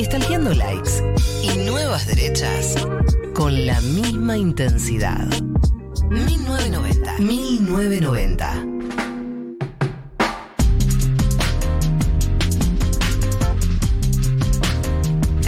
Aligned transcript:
estalqueando 0.00 0.54
likes 0.54 0.90
y 1.42 1.58
nuevas 1.58 2.06
derechas 2.06 2.74
con 3.34 3.66
la 3.66 3.80
misma 3.80 4.36
intensidad. 4.36 5.28
1990. 6.08 7.18
1990. 7.18 8.70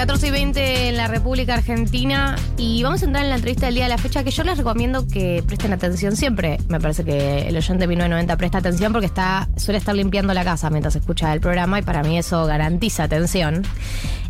14 0.02 0.26
y 0.26 0.30
20 0.32 0.88
en 0.88 0.96
la 0.96 1.06
República 1.06 1.54
Argentina 1.54 2.34
y 2.56 2.82
vamos 2.82 3.02
a 3.02 3.04
entrar 3.04 3.22
en 3.22 3.30
la 3.30 3.36
entrevista 3.36 3.66
del 3.66 3.76
día 3.76 3.84
de 3.84 3.90
la 3.90 3.98
fecha 3.98 4.24
que 4.24 4.32
yo 4.32 4.42
les 4.42 4.58
recomiendo 4.58 5.06
que 5.06 5.44
presten 5.46 5.72
atención 5.72 6.16
siempre. 6.16 6.58
Me 6.66 6.80
parece 6.80 7.04
que 7.04 7.42
el 7.46 7.56
oyente 7.56 7.82
de 7.82 7.86
1990 7.86 8.36
presta 8.36 8.58
atención 8.58 8.90
porque 8.90 9.06
está 9.06 9.48
suele 9.56 9.78
estar 9.78 9.94
limpiando 9.94 10.34
la 10.34 10.42
casa 10.42 10.70
mientras 10.70 10.96
escucha 10.96 11.32
el 11.32 11.40
programa 11.40 11.78
y 11.78 11.82
para 11.82 12.02
mí 12.02 12.18
eso 12.18 12.44
garantiza 12.46 13.04
atención. 13.04 13.62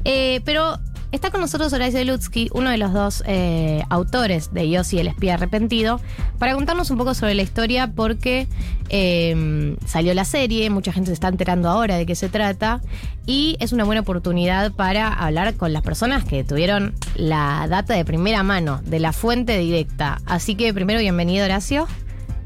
Eh, 0.04 0.40
pero 0.44 0.78
Está 1.12 1.30
con 1.30 1.42
nosotros 1.42 1.70
Horacio 1.74 2.02
Lutsky, 2.06 2.48
uno 2.54 2.70
de 2.70 2.78
los 2.78 2.94
dos 2.94 3.22
eh, 3.26 3.84
autores 3.90 4.54
de 4.54 4.70
Yossi 4.70 4.98
el 4.98 5.08
espía 5.08 5.34
arrepentido, 5.34 6.00
para 6.38 6.54
contarnos 6.54 6.90
un 6.90 6.96
poco 6.96 7.12
sobre 7.12 7.34
la 7.34 7.42
historia 7.42 7.92
porque 7.94 8.48
eh, 8.88 9.76
salió 9.84 10.14
la 10.14 10.24
serie, 10.24 10.70
mucha 10.70 10.90
gente 10.90 11.08
se 11.08 11.12
está 11.12 11.28
enterando 11.28 11.68
ahora 11.68 11.96
de 11.96 12.06
qué 12.06 12.14
se 12.14 12.30
trata 12.30 12.80
y 13.26 13.58
es 13.60 13.72
una 13.72 13.84
buena 13.84 14.00
oportunidad 14.00 14.72
para 14.72 15.12
hablar 15.12 15.54
con 15.54 15.74
las 15.74 15.82
personas 15.82 16.24
que 16.24 16.44
tuvieron 16.44 16.94
la 17.14 17.66
data 17.68 17.92
de 17.92 18.06
primera 18.06 18.42
mano, 18.42 18.80
de 18.82 18.98
la 18.98 19.12
fuente 19.12 19.58
directa. 19.58 20.18
Así 20.24 20.54
que 20.54 20.72
primero 20.72 20.98
bienvenido 20.98 21.44
Horacio. 21.44 21.86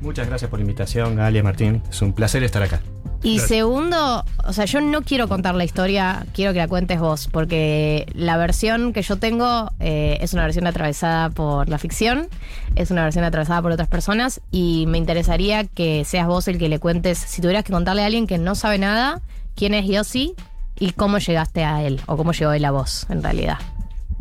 Muchas 0.00 0.26
gracias 0.26 0.50
por 0.50 0.58
la 0.58 0.64
invitación, 0.64 1.14
Galia 1.14 1.44
Martín. 1.44 1.82
Es 1.88 2.02
un 2.02 2.12
placer 2.12 2.42
estar 2.42 2.64
acá. 2.64 2.80
Y 3.22 3.40
segundo, 3.40 4.24
o 4.44 4.52
sea, 4.52 4.66
yo 4.66 4.80
no 4.80 5.02
quiero 5.02 5.26
contar 5.28 5.54
la 5.54 5.64
historia, 5.64 6.26
quiero 6.32 6.52
que 6.52 6.58
la 6.58 6.68
cuentes 6.68 7.00
vos, 7.00 7.28
porque 7.30 8.06
la 8.14 8.36
versión 8.36 8.92
que 8.92 9.02
yo 9.02 9.16
tengo 9.16 9.70
eh, 9.80 10.18
es 10.20 10.32
una 10.32 10.42
versión 10.42 10.66
atravesada 10.66 11.30
por 11.30 11.68
la 11.68 11.78
ficción, 11.78 12.28
es 12.76 12.90
una 12.90 13.02
versión 13.02 13.24
atravesada 13.24 13.62
por 13.62 13.72
otras 13.72 13.88
personas, 13.88 14.40
y 14.50 14.84
me 14.86 14.98
interesaría 14.98 15.64
que 15.64 16.04
seas 16.04 16.26
vos 16.26 16.46
el 16.48 16.58
que 16.58 16.68
le 16.68 16.78
cuentes, 16.78 17.18
si 17.18 17.42
tuvieras 17.42 17.64
que 17.64 17.72
contarle 17.72 18.02
a 18.02 18.06
alguien 18.06 18.26
que 18.26 18.38
no 18.38 18.54
sabe 18.54 18.78
nada, 18.78 19.20
quién 19.56 19.74
es 19.74 19.86
Yossi 19.86 20.34
y 20.78 20.92
cómo 20.92 21.18
llegaste 21.18 21.64
a 21.64 21.82
él, 21.82 22.00
o 22.06 22.16
cómo 22.16 22.32
llegó 22.32 22.52
él 22.52 22.64
a 22.64 22.70
vos, 22.70 23.06
en 23.08 23.22
realidad. 23.22 23.58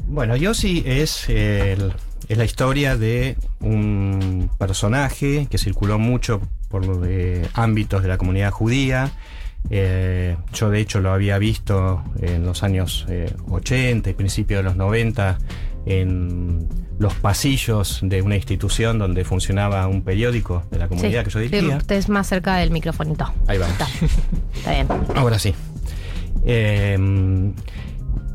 Bueno, 0.07 0.35
Yossi 0.35 0.83
es 0.85 1.29
el 1.29 1.93
es 2.27 2.37
la 2.37 2.45
historia 2.45 2.97
de 2.97 3.37
un 3.59 4.49
personaje 4.57 5.47
que 5.49 5.57
circuló 5.57 5.99
mucho 5.99 6.41
por 6.75 6.85
los 6.85 7.07
ámbitos 7.53 8.03
de 8.03 8.09
la 8.09 8.17
comunidad 8.17 8.51
judía. 8.51 9.09
Eh, 9.69 10.35
yo 10.51 10.69
de 10.69 10.81
hecho 10.81 10.99
lo 10.99 11.13
había 11.13 11.37
visto 11.37 12.03
en 12.19 12.45
los 12.45 12.63
años 12.63 13.07
80 13.49 14.09
eh, 14.09 14.11
y 14.11 14.13
principios 14.13 14.59
de 14.59 14.63
los 14.63 14.75
90 14.75 15.37
en 15.85 16.67
los 16.99 17.13
pasillos 17.13 18.01
de 18.03 18.21
una 18.21 18.35
institución 18.35 18.99
donde 18.99 19.23
funcionaba 19.23 19.87
un 19.87 20.01
periódico 20.01 20.63
de 20.69 20.79
la 20.79 20.89
comunidad 20.89 21.23
que 21.23 21.29
yo 21.29 21.39
dirigía. 21.39 21.77
usted 21.77 21.95
es 21.95 22.09
más 22.09 22.27
cerca 22.27 22.57
del 22.57 22.71
microfonito. 22.71 23.33
Ahí 23.47 23.57
va. 23.57 23.69
Está, 23.69 23.87
Está 24.53 24.71
bien. 24.71 24.87
Ahora 25.15 25.39
sí. 25.39 25.55
Eh, 26.45 26.97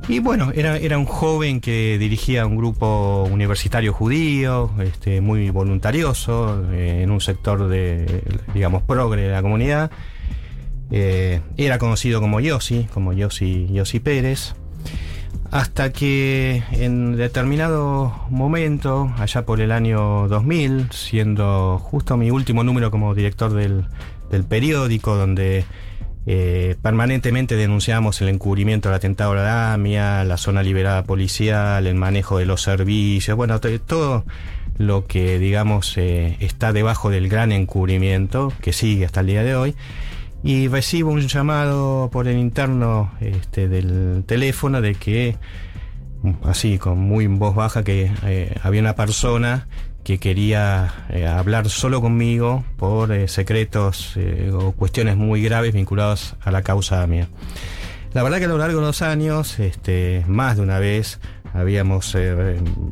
y 0.09 0.19
bueno, 0.19 0.51
era, 0.55 0.77
era 0.77 0.99
un 0.99 1.05
joven 1.05 1.61
que 1.61 1.97
dirigía 1.99 2.47
un 2.47 2.57
grupo 2.57 3.29
universitario 3.31 3.93
judío, 3.93 4.71
este, 4.81 5.21
muy 5.21 5.51
voluntarioso, 5.51 6.65
eh, 6.73 7.03
en 7.03 7.11
un 7.11 7.21
sector 7.21 7.69
de, 7.69 8.23
digamos, 8.55 8.83
progre 8.83 9.23
de 9.23 9.31
la 9.31 9.43
comunidad. 9.43 9.91
Eh, 10.91 11.41
era 11.57 11.79
conocido 11.79 12.21
como 12.21 12.41
Yossi, 12.41 12.89
como 12.93 13.13
Yossi, 13.13 13.69
Yossi 13.73 14.01
Pérez. 14.01 14.55
Hasta 15.53 15.93
que 15.93 16.63
en 16.73 17.17
determinado 17.17 18.15
momento, 18.31 19.13
allá 19.19 19.45
por 19.45 19.61
el 19.61 19.73
año 19.73 20.29
2000, 20.29 20.89
siendo 20.93 21.79
justo 21.79 22.17
mi 22.17 22.31
último 22.31 22.63
número 22.63 22.91
como 22.91 23.15
director 23.15 23.53
del, 23.53 23.85
del 24.31 24.45
periódico, 24.45 25.17
donde 25.17 25.65
eh, 26.33 26.77
permanentemente 26.81 27.57
denunciamos 27.57 28.21
el 28.23 28.29
encubrimiento 28.29 28.89
del 28.89 28.95
atentado 28.95 29.33
a 29.33 29.35
la 29.35 29.43
DAMIA, 29.43 30.23
la 30.23 30.37
zona 30.37 30.63
liberada 30.63 31.03
policial, 31.03 31.89
el 31.89 31.97
manejo 31.97 32.39
de 32.39 32.47
los 32.47 32.63
servicios, 32.63 33.37
bueno, 33.37 33.59
todo 33.61 34.25
lo 34.79 35.09
que, 35.09 35.41
digamos, 35.41 35.99
eh, 35.99 36.37
está 36.39 36.73
debajo 36.73 37.11
del 37.11 37.29
gran 37.29 37.51
encubrimiento 37.51 38.53
que 38.61 38.73
sigue 38.73 39.07
hasta 39.07 39.23
el 39.23 39.27
día 39.27 39.43
de 39.43 39.57
hoy. 39.57 39.75
Y 40.45 40.69
recibo 40.69 41.11
un 41.11 41.27
llamado 41.27 42.11
por 42.13 42.29
el 42.29 42.39
interno 42.39 43.11
este, 43.19 43.67
del 43.69 44.23
teléfono 44.25 44.81
de 44.81 44.95
que, 44.95 45.37
así, 46.45 46.79
con 46.79 47.01
muy 47.01 47.27
voz 47.27 47.57
baja, 47.57 47.83
que 47.83 48.09
eh, 48.23 48.55
había 48.63 48.83
una 48.83 48.95
persona 48.95 49.67
que 50.05 50.19
quería 50.19 51.07
eh, 51.11 51.27
hablar 51.27 51.69
solo 51.69 52.01
conmigo 52.01 52.65
por 52.77 53.13
eh, 53.13 53.29
secretos 53.29 54.15
eh, 54.17 54.51
o 54.53 54.73
cuestiones 54.73 55.17
muy 55.17 55.43
graves 55.43 55.75
vinculados 55.75 56.37
a 56.41 56.51
la 56.51 56.63
causa 56.63 57.07
mía. 57.07 57.29
La 58.13 58.23
verdad 58.23 58.39
que 58.39 58.47
a 58.47 58.49
lo 58.49 58.59
largo 58.59 58.81
de 58.81 58.87
los 58.87 59.03
años, 59.03 59.59
este, 59.61 60.25
más 60.27 60.57
de 60.57 60.63
una 60.63 60.79
vez, 60.79 61.21
habíamos 61.53 62.17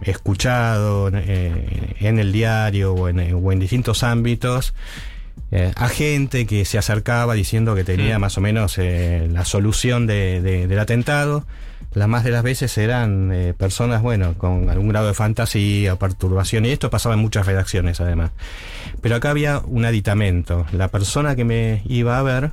escuchado 0.03 1.09
en 1.09 2.19
el 2.19 2.33
diario 2.33 2.93
o 2.93 3.09
en, 3.09 3.59
distintos 3.61 4.03
ámbitos 4.03 4.75
a 5.77 5.89
gente 5.89 6.45
que 6.47 6.65
se 6.65 6.77
acercaba 6.77 7.35
diciendo 7.35 7.77
que 7.77 7.85
tenía 7.85 8.19
mm. 8.19 8.21
más 8.21 8.37
o 8.37 8.41
menos 8.41 8.79
la 8.79 9.45
solución 9.45 10.09
del 10.09 10.79
atentado 10.79 11.47
las 11.99 12.09
más 12.09 12.25
de 12.25 12.31
las 12.31 12.43
veces 12.43 12.77
eran 12.79 13.31
eh, 13.33 13.55
personas, 13.55 14.03
bueno, 14.03 14.35
con 14.35 14.71
algún 14.71 14.89
grado 14.89 15.09
de 15.09 15.15
fantasía 15.15 15.95
o 15.95 15.99
perturbación, 15.99 16.65
y 16.65 16.71
esto 16.71 16.91
pasaba 16.91 17.15
en 17.15 17.21
muchas 17.21 17.47
redacciones 17.47 18.01
además. 18.01 18.31
Pero 19.01 19.17
acá 19.17 19.31
había 19.31 19.61
un 19.61 19.85
aditamento. 19.85 20.67
La 20.73 20.89
persona 20.89 21.37
que 21.37 21.45
me 21.45 21.83
iba 21.87 22.19
a 22.19 22.23
ver 22.23 22.53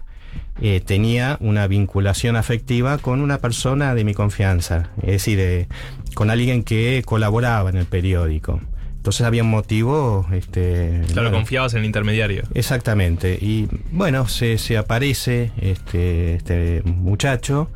eh, 0.61 0.81
tenía 0.85 1.38
una 1.41 1.67
vinculación 1.67 2.35
afectiva 2.35 2.97
con 2.97 3.22
una 3.22 3.39
persona 3.39 3.95
de 3.95 4.03
mi 4.03 4.13
confianza, 4.13 4.89
es 5.01 5.11
decir, 5.11 5.39
eh, 5.39 5.67
con 6.13 6.29
alguien 6.29 6.63
que 6.63 7.03
colaboraba 7.06 7.69
en 7.69 7.77
el 7.77 7.85
periódico. 7.85 8.62
Entonces 9.06 9.27
había 9.27 9.44
un 9.44 9.51
motivo. 9.51 10.25
Este, 10.31 11.01
claro, 11.13 11.31
confiabas 11.31 11.73
en 11.75 11.81
el 11.81 11.85
intermediario. 11.85 12.41
Exactamente. 12.56 13.38
Y 13.39 13.67
bueno, 13.91 14.27
se, 14.27 14.57
se 14.57 14.77
aparece 14.77 15.51
este, 15.62 16.33
este 16.35 16.81
muchacho. 16.85 17.69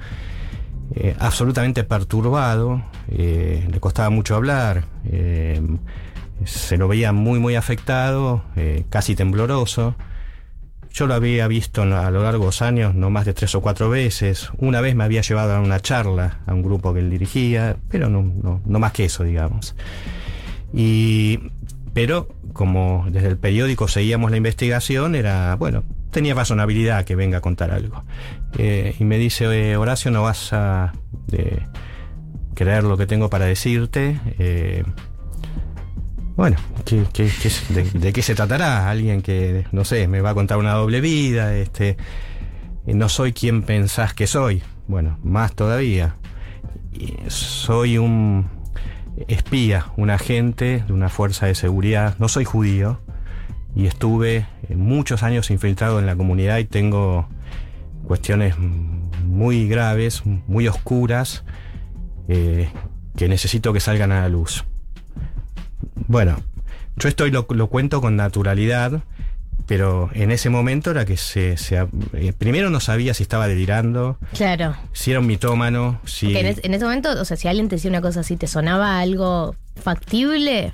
Eh, 0.96 1.16
absolutamente 1.20 1.84
perturbado, 1.84 2.82
eh, 3.12 3.68
le 3.72 3.80
costaba 3.80 4.10
mucho 4.10 4.36
hablar, 4.36 4.86
eh, 5.06 5.62
se 6.46 6.78
lo 6.78 6.88
veía 6.88 7.12
muy 7.12 7.40
muy 7.40 7.56
afectado, 7.56 8.44
casi 8.90 9.16
tembloroso. 9.16 9.96
Yo 10.92 11.06
lo 11.06 11.14
había 11.14 11.48
visto 11.48 11.84
a 11.84 12.10
lo 12.10 12.24
largo 12.24 12.40
de 12.40 12.48
los 12.48 12.62
años 12.62 12.96
no 12.96 13.10
más 13.10 13.26
de 13.26 13.34
tres 13.34 13.54
o 13.56 13.62
cuatro 13.62 13.90
veces. 13.90 14.50
Una 14.58 14.82
vez 14.82 14.96
me 14.96 15.04
había 15.04 15.22
llevado 15.22 15.54
a 15.54 15.60
una 15.60 15.80
charla 15.80 16.40
a 16.48 16.54
un 16.54 16.64
grupo 16.64 16.94
que 16.94 17.02
él 17.02 17.10
dirigía, 17.10 17.78
pero 17.90 18.10
no, 18.10 18.24
no, 18.24 18.62
no 18.66 18.80
más 18.80 18.94
que 18.94 19.06
eso, 19.06 19.24
digamos. 19.24 19.76
Y, 20.74 21.40
pero 21.94 22.30
como 22.54 23.06
desde 23.10 23.28
el 23.28 23.38
periódico 23.38 23.88
seguíamos 23.88 24.32
la 24.32 24.38
investigación, 24.38 25.16
era, 25.16 25.56
bueno, 25.56 25.84
tenía 26.12 26.34
razonabilidad 26.34 27.06
que 27.06 27.16
venga 27.16 27.40
a 27.40 27.42
contar 27.42 27.72
algo. 27.72 28.04
Eh, 28.58 28.96
y 29.00 29.04
me 29.06 29.18
dice, 29.18 29.78
Horacio, 29.78 30.12
no 30.12 30.24
vas 30.24 30.54
a 30.54 30.94
creer 32.56 32.84
lo 32.84 32.98
que 32.98 33.08
tengo 33.08 33.30
para 33.30 33.46
decirte. 33.46 34.20
Eh, 34.38 34.84
bueno, 36.36 36.58
de, 36.86 38.14
qué 38.14 38.22
se 38.22 38.36
tratará? 38.36 38.90
Alguien 38.90 39.22
que, 39.22 39.66
no 39.72 39.86
sé, 39.86 40.08
me 40.08 40.22
va 40.22 40.32
a 40.32 40.34
contar 40.34 40.58
una 40.58 40.74
doble 40.74 41.02
vida, 41.02 41.56
este, 41.56 41.98
no 42.86 43.10
soy 43.10 43.34
quien 43.34 43.64
pensás 43.64 44.14
que 44.14 44.28
soy. 44.28 44.64
Bueno, 44.88 45.20
más 45.24 45.54
todavía. 45.54 46.16
Soy 47.28 47.98
un 47.98 48.48
espía, 49.28 49.86
un 49.98 50.10
agente 50.10 50.84
de 50.88 50.94
una 50.94 51.10
fuerza 51.10 51.46
de 51.46 51.56
seguridad. 51.56 52.16
No 52.19 52.30
soy 52.30 52.46
judío, 52.46 53.00
y 53.75 53.88
estuve 53.88 54.48
eh, 54.68 54.75
muchos 54.75 55.24
años 55.24 55.50
infiltrado 55.51 56.00
en 56.00 56.06
la 56.06 56.16
comunidad 56.16 56.57
y 56.57 56.66
tengo 56.66 57.28
cuestiones 58.10 58.58
muy 58.58 59.68
graves, 59.68 60.24
muy 60.26 60.68
oscuras, 60.68 61.44
eh, 62.28 62.68
que 63.16 63.30
necesito 63.30 63.72
que 63.72 63.80
salgan 63.80 64.12
a 64.12 64.22
la 64.22 64.30
luz. 64.30 64.66
Bueno, 66.08 66.42
yo 66.98 67.08
estoy 67.08 67.30
lo, 67.30 67.46
cuento 67.46 68.02
con 68.02 68.16
naturalidad, 68.16 69.04
pero 69.68 70.10
en 70.16 70.32
ese 70.32 70.50
momento 70.50 70.90
era 70.90 71.06
que 71.06 71.18
se, 71.18 71.56
eh, 72.14 72.34
primero 72.36 72.72
no 72.72 72.80
sabía 72.80 73.14
si 73.14 73.22
estaba 73.22 73.48
delirando. 73.48 74.18
Claro. 74.34 74.76
Si 74.92 75.12
era 75.12 75.20
un 75.20 75.28
mitómano. 75.28 76.02
Si... 76.04 76.36
En, 76.36 76.48
en, 76.48 76.74
ese 76.74 76.86
momento, 76.86 77.12
o 77.12 77.26
sea, 77.26 77.38
si 77.38 77.48
alguien 77.48 77.70
te 77.70 77.76
decía 77.76 77.92
una 77.92 78.02
cosa 78.02 78.22
así, 78.22 78.38
¿te 78.38 78.48
sonaba 78.48 79.00
algo 79.00 79.56
factible? 79.76 80.74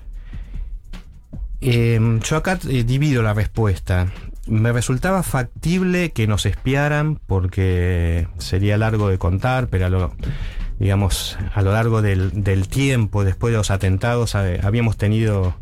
Eh, 1.60 2.00
yo 2.24 2.38
acá 2.38 2.60
eh, 2.70 2.86
divido 2.86 3.22
la 3.22 3.34
respuesta. 3.34 4.08
Me 4.47 4.71
resultaba 4.71 5.24
factible 5.24 6.12
que 6.12 6.27
nos 6.27 6.45
espiaran 6.45 7.19
porque 7.25 8.27
sería 8.38 8.77
largo 8.77 9.09
de 9.09 9.18
contar, 9.18 9.68
pero 9.68 10.13
digamos, 10.80 11.38
a 11.53 11.62
lo 11.62 11.71
largo 11.71 12.01
del, 12.01 12.68
tiempo, 12.68 13.24
después 13.24 13.51
de 13.51 13.57
los 13.57 13.71
atentados, 13.71 14.36
habíamos 14.36 14.97
tenido 14.97 15.56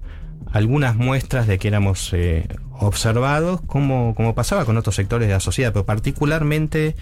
algunas 0.51 0.95
muestras 0.95 1.47
de 1.47 1.57
que 1.57 1.67
éramos 1.67 2.11
eh, 2.13 2.47
observados, 2.71 3.61
como, 3.61 4.13
como 4.15 4.35
pasaba 4.35 4.65
con 4.65 4.77
otros 4.77 4.95
sectores 4.95 5.27
de 5.27 5.33
la 5.33 5.39
sociedad, 5.39 5.71
pero 5.71 5.85
particularmente 5.85 6.95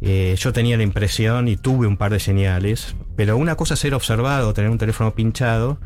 eh, 0.00 0.34
yo 0.38 0.52
tenía 0.52 0.76
la 0.76 0.82
impresión 0.82 1.48
y 1.48 1.56
tuve 1.56 1.86
un 1.86 1.96
par 1.96 2.12
de 2.12 2.20
señales, 2.20 2.96
pero 3.16 3.36
una 3.36 3.56
cosa 3.56 3.74
es 3.74 3.80
ser 3.80 3.94
observado, 3.94 4.54
tener 4.54 4.70
un 4.70 4.78
teléfono 4.78 5.14
pinchado, 5.14 5.78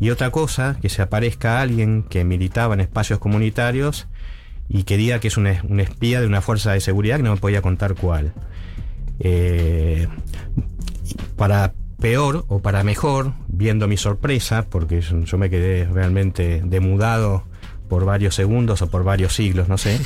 y 0.00 0.10
otra 0.10 0.30
cosa, 0.30 0.76
que 0.82 0.88
se 0.88 1.00
aparezca 1.00 1.60
alguien 1.60 2.02
que 2.02 2.24
militaba 2.24 2.74
en 2.74 2.80
espacios 2.80 3.20
comunitarios 3.20 4.08
y 4.68 4.84
que 4.84 4.96
diga 4.96 5.20
que 5.20 5.28
es 5.28 5.36
un, 5.36 5.46
un 5.68 5.80
espía 5.80 6.20
de 6.20 6.26
una 6.26 6.40
fuerza 6.40 6.72
de 6.72 6.80
seguridad 6.80 7.16
que 7.16 7.22
no 7.22 7.34
me 7.34 7.40
podía 7.40 7.62
contar 7.62 7.94
cuál. 7.94 8.32
Eh, 9.20 10.08
para 11.36 11.72
peor 12.00 12.44
o 12.48 12.60
para 12.60 12.82
mejor, 12.82 13.34
viendo 13.48 13.86
mi 13.86 13.96
sorpresa, 13.96 14.66
porque 14.68 15.00
yo 15.00 15.38
me 15.38 15.50
quedé 15.50 15.84
realmente 15.84 16.62
demudado 16.64 17.44
por 17.88 18.04
varios 18.04 18.34
segundos 18.34 18.82
o 18.82 18.90
por 18.90 19.04
varios 19.04 19.34
siglos, 19.34 19.68
no 19.68 19.78
sé, 19.78 20.00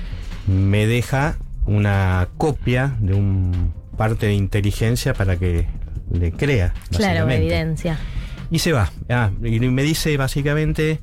me 0.46 0.86
deja 0.86 1.36
una 1.66 2.28
copia 2.36 2.96
de 3.00 3.14
un 3.14 3.72
parte 3.96 4.26
de 4.26 4.34
inteligencia 4.34 5.14
para 5.14 5.36
que 5.38 5.66
le 6.12 6.32
crea. 6.32 6.72
Claro, 6.90 7.28
evidencia. 7.30 7.98
Y 8.50 8.60
se 8.60 8.72
va. 8.72 8.90
Ah, 9.08 9.30
y 9.42 9.60
me 9.60 9.82
dice 9.82 10.16
básicamente, 10.16 11.00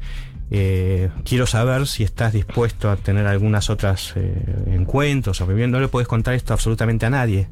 eh, 0.52 1.10
quiero 1.24 1.46
saber 1.48 1.88
si 1.88 2.04
estás 2.04 2.34
dispuesto 2.34 2.90
a 2.92 2.96
tener 2.98 3.26
algunas 3.28 3.70
otras 3.70 4.14
eh, 4.16 4.44
encuentros 4.68 5.42
o. 5.42 5.48
No 5.48 5.80
le 5.80 5.88
puedes 5.88 6.08
contar 6.08 6.34
esto 6.36 6.54
absolutamente 6.54 7.06
a 7.06 7.10
nadie, 7.10 7.48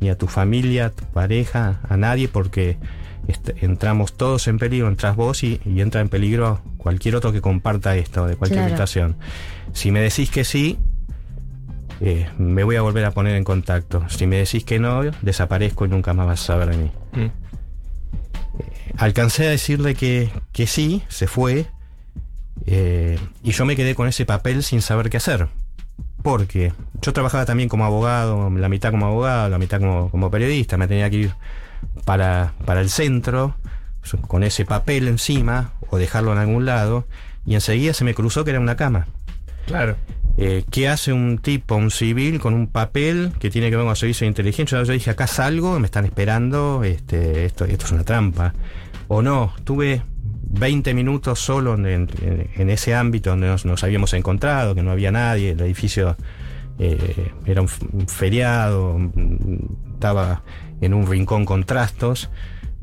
ni 0.00 0.08
a 0.10 0.16
tu 0.18 0.26
familia, 0.26 0.86
a 0.86 0.90
tu 0.90 1.04
pareja, 1.06 1.80
a 1.88 1.96
nadie, 1.96 2.28
porque 2.28 2.76
est- 3.28 3.62
entramos 3.62 4.16
todos 4.16 4.46
en 4.48 4.58
peligro, 4.58 4.88
entras 4.88 5.16
vos 5.16 5.42
y, 5.42 5.60
y 5.64 5.80
entra 5.80 6.00
en 6.00 6.08
peligro 6.08 6.60
cualquier 6.76 7.16
otro 7.16 7.32
que 7.32 7.40
comparta 7.40 7.96
esto, 7.96 8.26
de 8.26 8.36
cualquier 8.36 8.60
Claro. 8.60 8.72
habitación. 8.74 9.16
Si 9.72 9.90
me 9.90 10.00
decís 10.00 10.30
que 10.30 10.44
sí, 10.44 10.78
eh, 12.00 12.28
me 12.38 12.62
voy 12.62 12.76
a 12.76 12.82
volver 12.82 13.04
a 13.06 13.10
poner 13.10 13.34
en 13.36 13.42
contacto. 13.44 14.04
Si 14.08 14.26
me 14.26 14.36
decís 14.36 14.64
que 14.64 14.78
no, 14.78 15.02
desaparezco 15.22 15.84
y 15.86 15.88
nunca 15.88 16.12
más 16.14 16.26
vas 16.26 16.42
a 16.42 16.46
saber 16.46 16.70
de 16.70 16.76
mí. 16.76 16.90
Mm. 17.12 17.26
Alcancé 18.98 19.46
a 19.46 19.50
decirle 19.50 19.94
que, 19.94 20.30
que 20.52 20.66
sí, 20.66 21.02
se 21.08 21.26
fue, 21.26 21.66
eh, 22.66 23.18
y 23.42 23.52
yo 23.52 23.64
me 23.64 23.76
quedé 23.76 23.94
con 23.94 24.08
ese 24.08 24.26
papel 24.26 24.62
sin 24.62 24.82
saber 24.82 25.10
qué 25.10 25.16
hacer. 25.16 25.48
Porque 26.22 26.72
yo 27.02 27.12
trabajaba 27.12 27.44
también 27.44 27.68
como 27.68 27.84
abogado, 27.84 28.50
la 28.50 28.68
mitad 28.68 28.90
como 28.90 29.06
abogado, 29.06 29.48
la 29.48 29.58
mitad 29.58 29.80
como, 29.80 30.10
como 30.10 30.30
periodista, 30.30 30.76
me 30.76 30.88
tenía 30.88 31.08
que 31.08 31.16
ir 31.16 31.34
para, 32.04 32.54
para 32.64 32.80
el 32.80 32.90
centro 32.90 33.56
con 34.28 34.42
ese 34.42 34.64
papel 34.64 35.08
encima 35.08 35.72
o 35.90 35.98
dejarlo 35.98 36.32
en 36.32 36.38
algún 36.38 36.64
lado, 36.64 37.06
y 37.44 37.54
enseguida 37.54 37.92
se 37.92 38.04
me 38.04 38.14
cruzó 38.14 38.44
que 38.44 38.50
era 38.50 38.60
una 38.60 38.76
cama. 38.76 39.06
Claro. 39.66 39.96
Eh, 40.38 40.64
¿Qué 40.70 40.88
hace 40.88 41.12
un 41.12 41.38
tipo, 41.38 41.76
un 41.76 41.90
civil, 41.90 42.40
con 42.40 42.54
un 42.54 42.66
papel 42.66 43.32
que 43.38 43.50
tiene 43.50 43.70
que 43.70 43.76
ver 43.76 43.84
con 43.84 43.90
el 43.90 43.96
servicio 43.96 44.24
de 44.24 44.28
inteligencia? 44.28 44.82
Yo 44.82 44.92
dije, 44.92 45.10
acá 45.10 45.26
salgo, 45.26 45.78
me 45.80 45.86
están 45.86 46.04
esperando, 46.04 46.84
este, 46.84 47.46
esto, 47.46 47.64
esto 47.64 47.86
es 47.86 47.92
una 47.92 48.04
trampa. 48.04 48.52
O 49.08 49.22
no, 49.22 49.54
tuve 49.64 50.02
20 50.58 50.94
minutos 50.94 51.38
solo 51.38 51.74
en, 51.74 52.08
ese 52.70 52.94
ámbito 52.94 53.30
donde 53.30 53.48
nos, 53.48 53.84
habíamos 53.84 54.12
encontrado, 54.14 54.74
que 54.74 54.82
no 54.82 54.90
había 54.90 55.12
nadie, 55.12 55.50
el 55.50 55.60
edificio 55.60 56.16
eh, 56.78 57.32
era 57.46 57.60
un, 57.60 57.68
feriado, 58.08 58.98
estaba 59.94 60.42
en 60.80 60.94
un 60.94 61.06
rincón 61.06 61.44
con 61.44 61.64
trastos, 61.64 62.30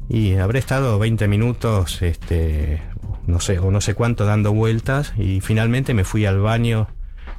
y 0.09 0.33
habré 0.35 0.59
estado 0.59 0.99
20 0.99 1.27
minutos, 1.27 2.01
este, 2.01 2.81
no 3.25 3.39
sé, 3.39 3.59
o 3.59 3.71
no 3.71 3.81
sé 3.81 3.93
cuánto 3.93 4.25
dando 4.25 4.53
vueltas, 4.53 5.13
y 5.17 5.41
finalmente 5.41 5.93
me 5.93 6.03
fui 6.03 6.25
al 6.25 6.39
baño 6.39 6.87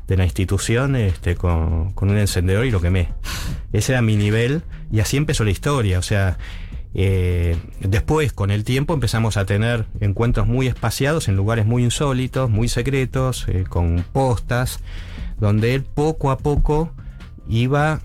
de 0.07 0.17
la 0.17 0.25
institución 0.25 0.97
este, 0.97 1.35
con, 1.35 1.93
con 1.93 2.11
un 2.11 2.19
encendedor 2.19 2.67
y 2.67 2.71
lo 2.71 2.81
quemé. 2.81 3.09
Ese 3.73 3.93
era 3.93 4.03
mi 4.03 4.17
nivel 4.17 4.63
y 4.93 5.01
así 5.01 5.17
empezó 5.17 5.45
la 5.45 5.51
historia. 5.51 5.99
O 5.99 6.03
sea, 6.03 6.39
eh, 6.97 7.57
después 7.81 8.33
con 8.33 8.53
el 8.53 8.63
tiempo 8.63 8.95
empezamos 8.95 9.37
a 9.37 9.45
tener 9.45 9.87
encuentros 10.01 10.47
muy 10.47 10.69
espaciados 10.69 11.27
en 11.29 11.35
lugares 11.35 11.67
muy 11.67 11.83
insólitos, 11.83 12.49
muy 12.49 12.69
secretos, 12.69 13.47
eh, 13.49 13.65
con 13.69 14.05
postas, 14.13 14.79
donde 15.41 15.75
él 15.75 15.83
poco 15.83 16.31
a 16.31 16.39
poco 16.39 16.93
iba 17.49 18.01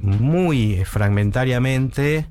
muy 0.00 0.84
fragmentariamente, 0.84 2.26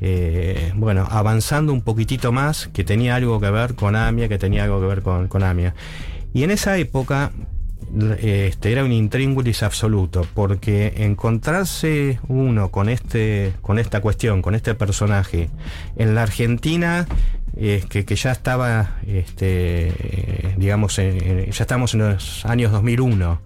eh, 0.00 0.72
bueno, 0.76 1.08
avanzando 1.10 1.72
un 1.72 1.80
poquitito 1.80 2.30
más, 2.30 2.68
que 2.68 2.84
tenía 2.84 3.16
algo 3.16 3.40
que 3.40 3.50
ver 3.50 3.74
con 3.74 3.96
AMIA, 3.96 4.28
que 4.28 4.38
tenía 4.38 4.64
algo 4.64 4.80
que 4.80 4.86
ver 4.86 5.02
con, 5.02 5.42
AMIA. 5.42 5.74
Y 6.34 6.42
en 6.42 6.50
esa 6.50 6.76
época 6.76 7.32
este, 8.20 8.72
era 8.72 8.84
un 8.84 8.92
intríngulis 8.92 9.62
absoluto, 9.62 10.26
porque 10.34 10.94
encontrarse 10.98 12.20
uno 12.28 12.70
con, 12.70 12.88
este, 12.88 13.52
con 13.62 13.78
esta 13.78 14.00
cuestión, 14.00 14.42
con 14.42 14.54
este 14.54 14.74
personaje, 14.74 15.50
en 15.96 16.14
la 16.14 16.22
Argentina, 16.22 17.06
eh, 17.56 17.82
que, 17.88 18.04
ya 18.14 18.32
estaba, 18.32 18.98
este, 19.06 19.88
eh, 19.88 20.54
digamos, 20.56 20.96
ya 20.96 21.62
estamos 21.62 21.94
en 21.94 22.00
los 22.00 22.44
años 22.46 22.72
2001, 22.72 23.40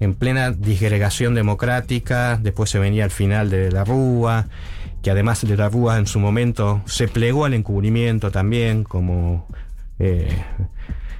en 0.00 0.14
plena 0.14 0.52
disgregación 0.52 1.34
democrática, 1.34 2.38
después 2.40 2.70
se 2.70 2.78
venía 2.78 3.04
el 3.04 3.10
final 3.10 3.50
de 3.50 3.70
la 3.70 3.84
Rúa, 3.84 4.46
que 5.02 5.10
además 5.10 5.46
de 5.46 5.56
la 5.56 5.68
Rúa 5.68 5.98
en 5.98 6.06
su 6.06 6.20
momento 6.20 6.82
se 6.86 7.08
plegó 7.08 7.44
al 7.44 7.54
encubrimiento 7.54 8.30
también, 8.30 8.84
como 8.84 9.46
eh, 9.98 10.28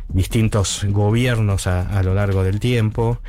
distintos 0.09 0.85
gobiernos 0.89 1.67
a, 1.67 1.83
a 1.83 2.03
lo 2.03 2.15
largo 2.15 2.43
del 2.43 2.61
tiempo, 2.61 3.21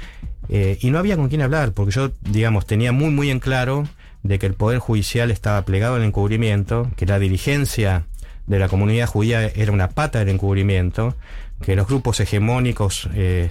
eh, 0.50 0.80
y 0.82 0.90
no 0.90 0.98
había 0.98 1.16
con 1.16 1.30
quién 1.30 1.42
hablar, 1.42 1.74
porque 1.74 1.92
yo, 1.92 2.12
digamos, 2.22 2.66
tenía 2.66 2.92
muy, 2.92 3.12
muy 3.12 3.30
en 3.30 3.40
claro 3.40 3.88
de 4.24 4.40
que 4.40 4.48
el 4.48 4.56
Poder 4.56 4.80
Judicial 4.80 5.30
estaba 5.30 5.64
plegado 5.64 5.96
al 5.96 6.04
encubrimiento, 6.04 6.90
que 6.96 7.06
la 7.06 7.20
dirigencia 7.20 8.06
de 8.48 8.58
la 8.58 8.68
comunidad 8.68 9.08
judía 9.08 9.46
era 9.46 9.72
una 9.72 9.90
pata 9.92 10.20
del 10.20 10.30
encubrimiento, 10.30 11.16
que 11.62 11.76
los 11.76 11.88
grupos 11.88 12.20
hegemónicos 12.20 13.08
eh, 13.14 13.50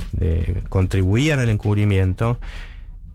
contribuían 0.68 1.38
al 1.38 1.50
encubrimiento 1.50 2.40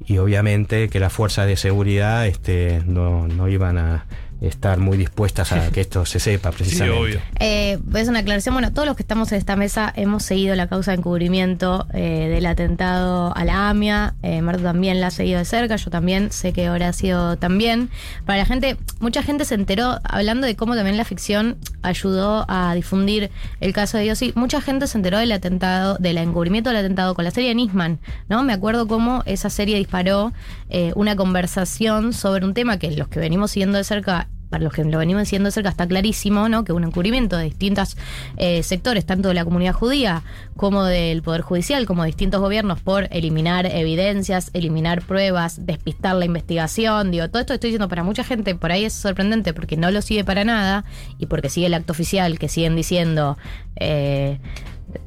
y 0.06 0.18
obviamente 0.18 0.88
que 0.88 1.00
las 1.00 1.12
fuerzas 1.12 1.48
de 1.48 1.58
seguridad 1.58 2.26
este, 2.26 2.82
no, 2.86 3.28
no 3.28 3.50
iban 3.50 3.78
a 3.78 4.06
estar 4.48 4.80
muy 4.80 4.98
dispuestas 4.98 5.52
a 5.52 5.70
que 5.72 5.82
esto 5.82 6.06
se 6.06 6.20
sepa 6.20 6.52
Sí, 6.52 6.58
precisamente. 6.58 7.00
obvio. 7.00 7.22
Eh, 7.40 7.80
es 7.96 8.08
una 8.08 8.20
aclaración. 8.20 8.54
Bueno, 8.56 8.72
todos 8.74 8.88
los 8.88 8.96
que 8.96 9.04
estamos 9.04 9.32
en 9.32 9.38
esta 9.38 9.56
mesa 9.56 9.92
hemos 9.96 10.24
seguido 10.24 10.56
la 10.56 10.68
causa 10.68 10.92
de 10.92 10.98
encubrimiento 10.98 11.88
eh, 11.94 12.30
del 12.34 12.46
atentado 12.46 13.36
a 13.36 13.46
la 13.46 13.70
AMIA. 13.70 14.16
Eh, 14.24 14.42
Marta 14.42 14.64
también 14.64 15.02
la 15.02 15.08
ha 15.08 15.12
seguido 15.12 15.40
de 15.40 15.46
cerca. 15.46 15.76
Yo 15.76 15.90
también 15.90 16.32
sé 16.32 16.54
que 16.54 16.70
Horacio 16.70 17.38
también. 17.38 17.90
Para 18.26 18.40
la 18.40 18.46
gente, 18.46 18.78
mucha 19.00 19.24
gente 19.24 19.46
se 19.46 19.56
enteró 19.56 20.00
hablando 20.04 20.48
de 20.48 20.56
cómo 20.56 20.76
también 20.76 20.98
la 20.98 21.06
ficción 21.06 21.58
ayudó 21.82 22.46
a 22.48 22.74
difundir 22.76 23.32
el 23.60 23.74
caso 23.74 23.98
de 23.98 24.08
Yossi. 24.08 24.34
Mucha 24.36 24.62
gente 24.62 24.88
se 24.88 24.98
enteró 24.98 25.18
del 25.18 25.32
atentado, 25.32 25.98
del 26.00 26.18
encubrimiento 26.18 26.70
del 26.70 26.80
atentado 26.80 27.16
con 27.16 27.26
la 27.26 27.32
serie 27.32 27.54
Nisman. 27.56 28.00
¿no? 28.30 28.44
Me 28.44 28.54
acuerdo 28.54 28.88
cómo 28.88 29.24
esa 29.26 29.50
serie 29.50 29.78
disparó 29.78 30.34
eh, 30.70 30.92
una 30.96 31.16
conversación 31.16 32.14
sobre 32.14 32.46
un 32.46 32.54
tema 32.54 32.78
que 32.78 32.92
los 32.92 33.08
que 33.08 33.20
venimos 33.20 33.52
siguiendo 33.52 33.78
de 33.78 33.84
cerca 33.84 34.28
para 34.54 34.66
los 34.66 34.72
que 34.74 34.84
lo 34.84 35.00
venimos 35.00 35.24
diciendo 35.24 35.50
cerca 35.50 35.70
está 35.70 35.88
clarísimo, 35.88 36.48
¿no? 36.48 36.64
Que 36.64 36.74
un 36.74 36.84
encubrimiento 36.84 37.38
de 37.38 37.46
distintos 37.46 37.98
eh, 38.38 38.62
sectores, 38.62 39.04
tanto 39.04 39.30
de 39.30 39.34
la 39.34 39.44
comunidad 39.44 39.74
judía 39.74 40.22
como 40.56 40.84
del 40.84 41.24
Poder 41.24 41.42
Judicial, 41.42 41.88
como 41.88 42.04
de 42.04 42.10
distintos 42.10 42.40
gobiernos, 42.40 42.80
por 42.80 43.08
eliminar 43.10 43.66
evidencias, 43.66 44.52
eliminar 44.54 45.02
pruebas, 45.02 45.66
despistar 45.66 46.18
la 46.18 46.26
investigación. 46.26 47.10
Digo, 47.10 47.28
todo 47.30 47.40
esto 47.40 47.56
estoy 47.56 47.72
diciendo 47.72 47.90
para 47.90 48.04
mucha 48.04 48.24
gente, 48.24 48.54
por 48.54 48.72
ahí 48.72 48.86
es 48.86 48.94
sorprendente 48.94 49.56
porque 49.56 49.76
no 49.76 49.90
lo 49.90 50.04
sigue 50.04 50.24
para 50.24 50.44
nada 50.44 50.86
y 51.18 51.26
porque 51.26 51.50
sigue 51.50 51.66
el 51.66 51.74
acto 51.74 51.94
oficial 51.94 52.38
que 52.38 52.48
siguen 52.48 52.76
diciendo. 52.76 53.40
eh, 53.78 54.38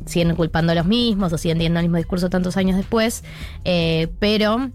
siguen 0.07 0.35
culpando 0.35 0.73
a 0.73 0.75
los 0.75 0.87
mismos 0.87 1.33
o 1.33 1.38
siguen 1.38 1.59
teniendo 1.59 1.79
el 1.79 1.85
mismo 1.85 1.99
discurso 1.99 2.29
tantos 2.29 2.57
años 2.57 2.76
después, 2.76 3.23
eh, 3.65 4.09
pero 4.19 4.73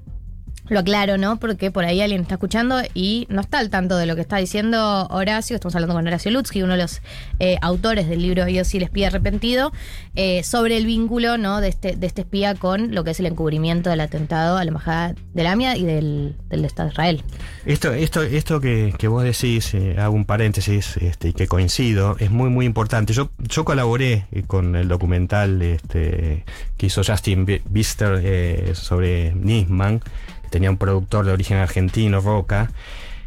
lo 0.70 0.80
aclaro, 0.80 1.18
¿no? 1.18 1.38
Porque 1.38 1.70
por 1.72 1.84
ahí 1.84 2.02
alguien 2.02 2.22
está 2.22 2.36
escuchando 2.36 2.82
y 2.94 3.28
no 3.30 3.42
está 3.42 3.60
al 3.60 3.70
tanto 3.70 3.98
de 3.98 4.06
lo 4.06 4.16
que 4.16 4.22
está 4.22 4.38
diciendo 4.38 5.08
Horacio. 5.10 5.56
Estamos 5.56 5.76
hablando 5.76 5.96
con 5.96 6.08
Horacio 6.08 6.32
Lutzky, 6.32 6.64
uno 6.64 6.74
de 6.74 6.82
los 6.84 7.02
eh, 7.40 7.58
autores 7.62 8.08
del 8.08 8.22
libro 8.22 8.48
Yo 8.48 8.64
sí 8.64 8.78
el 8.78 8.84
espía 8.84 9.08
arrepentido, 9.08 9.74
eh, 10.16 10.44
sobre 10.44 10.78
el 10.78 10.86
vínculo, 10.86 11.38
¿no? 11.38 11.60
De 11.60 11.68
este, 11.68 11.96
de 11.96 12.08
este 12.08 12.22
espía 12.22 12.56
con 12.56 12.96
lo 12.96 13.04
que 13.04 13.12
es 13.12 13.20
el 13.20 13.26
encubrimiento 13.26 13.90
del 13.90 14.00
atentado 14.00 14.58
a 14.58 14.64
la 14.64 14.70
embajada 14.70 15.16
de 15.34 15.44
la 15.44 15.52
AMIA 15.52 15.76
y 15.76 15.84
del, 15.84 16.36
Estado 16.50 16.88
de 16.88 16.94
Israel. 16.94 17.24
Esto, 17.66 17.94
esto, 17.94 18.22
esto 18.22 18.62
que, 18.62 18.94
vos 19.08 19.24
decís, 19.24 19.74
eh, 19.74 19.98
hago 20.00 20.16
un 20.16 20.26
paréntesis, 20.26 20.96
este, 20.98 21.30
y 21.30 21.34
que 21.34 21.48
coincido, 21.48 22.16
es 22.20 22.32
muy, 22.32 22.50
muy 22.50 22.66
importante. 22.66 23.14
Yo, 23.14 23.30
yo 23.40 23.66
colaboré 23.66 24.26
eh, 24.32 24.44
con 24.48 24.76
el 24.76 24.88
documental 24.88 25.62
este, 25.62 26.46
que 26.78 26.86
hizo 26.86 27.02
Justin 27.04 27.46
Bi- 27.46 27.62
Bister 27.70 28.76
sobre 28.76 29.34
Nisman, 29.34 30.02
tenía 30.52 30.70
un 30.70 30.78
productor 30.78 31.26
de 31.26 31.32
origen 31.32 31.58
argentino, 31.58 32.22
Roca, 32.22 32.70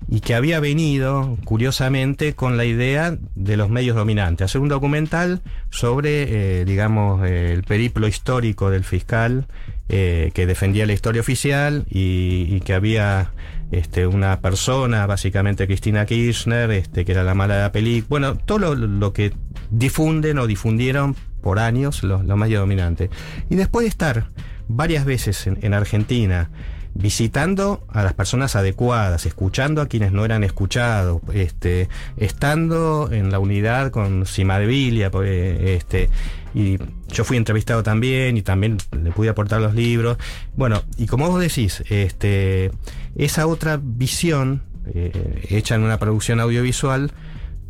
y 0.09 0.21
que 0.21 0.35
había 0.35 0.61
venido, 0.61 1.39
curiosamente, 1.45 2.35
con 2.35 2.57
la 2.57 2.65
idea 2.65 3.17
de 3.35 3.57
los 3.57 3.71
medios 3.71 3.97
dominantes, 3.97 4.45
hacer 4.45 4.61
un 4.61 4.69
documental 4.69 5.41
sobre, 5.71 6.61
eh, 6.61 6.65
digamos, 6.65 7.27
eh, 7.27 7.53
el 7.53 7.63
periplo 7.63 8.07
histórico 8.07 8.71
del 8.71 8.85
fiscal 8.85 9.47
eh, 9.89 10.31
que 10.35 10.47
defendía 10.47 10.87
la 10.87 10.93
historia 10.93 11.23
oficial 11.23 11.87
y, 11.89 12.61
que 12.61 12.75
había 12.75 13.33
este, 13.73 14.07
una 14.07 14.41
persona, 14.41 15.07
básicamente 15.07 15.67
Cristina 15.67 16.07
Kirchner, 16.07 16.71
este, 16.71 17.05
que 17.05 17.13
era 17.13 17.25
la 17.25 17.35
mala 17.35 17.57
de 17.57 17.63
la 17.63 17.73
película, 17.73 18.09
bueno, 18.09 18.37
todo 18.37 18.59
lo, 18.59 18.75
lo 18.75 19.13
que 19.13 19.33
difunden 19.71 20.39
o 20.39 20.47
difundieron 20.47 21.17
por 21.43 21.59
años 21.59 22.03
los, 22.03 22.25
los 22.25 22.39
medios 22.39 22.61
dominantes. 22.61 23.11
Y 23.49 23.57
después 23.57 23.85
de 23.85 23.89
estar 23.89 24.29
varias 24.69 25.05
veces 25.05 25.47
en, 25.47 25.59
en 25.63 25.75
Argentina, 25.75 26.51
visitando 26.95 27.85
a 27.91 28.03
las 28.05 28.13
personas 28.15 28.55
adecuadas, 28.57 29.27
escuchando 29.27 29.83
a 29.83 29.87
quienes 29.87 30.13
no 30.13 30.25
eran 30.25 30.45
escuchados, 30.45 31.21
este, 31.33 31.89
estando 32.17 33.09
en 33.13 33.31
la 33.33 33.39
unidad 33.41 33.91
con 33.91 34.27
Cimadevilla, 34.27 35.11
este, 35.25 36.09
y 36.55 36.79
yo 37.09 37.25
fui 37.25 37.37
entrevistado 37.37 37.83
también 37.83 38.37
y 38.37 38.43
también 38.43 38.79
le 38.93 39.11
pude 39.11 39.29
aportar 39.29 39.61
los 39.61 39.75
libros. 39.75 40.19
Bueno, 40.57 40.83
y 40.97 41.07
como 41.07 41.29
vos 41.29 41.41
decís, 41.41 41.83
este, 41.91 42.71
esa 43.17 43.47
otra 43.49 43.79
visión 43.83 44.63
eh, 44.95 45.47
hecha 45.51 45.75
en 45.75 45.83
una 45.83 45.99
producción 45.99 46.39
audiovisual 46.41 47.11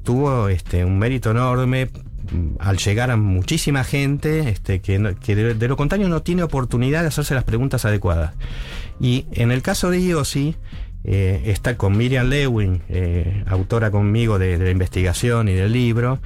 tuvo 0.03 0.49
este, 0.49 0.85
un 0.85 0.99
mérito 0.99 1.31
enorme 1.31 1.89
al 2.59 2.79
llegar 2.79 3.11
a 3.11 3.17
muchísima 3.17 3.85
gente 3.85 4.49
este, 4.49 4.81
que, 4.81 4.99
no- 4.99 5.15
que 5.19 5.35
de 5.37 5.69
lo 5.69 5.77
contrario 5.77 6.09
no 6.09 6.23
tiene 6.23 6.43
oportunidad 6.43 7.03
de 7.03 7.09
hacerse 7.09 7.35
las 7.35 7.45
preguntas 7.45 7.85
adecuadas. 7.85 8.33
Y 9.01 9.27
en 9.33 9.51
el 9.51 9.63
caso 9.63 9.91
de 9.91 10.01
IOSI, 10.01 10.57
eh, 11.05 11.43
está 11.47 11.77
con 11.77 11.97
Miriam 11.97 12.29
Lewin, 12.29 12.83
eh, 12.89 13.45
autora 13.47 13.91
conmigo 13.91 14.39
de, 14.39 14.57
la 14.57 14.71
investigación 14.71 15.49
y 15.49 15.53
del 15.55 15.73
libro. 15.73 16.21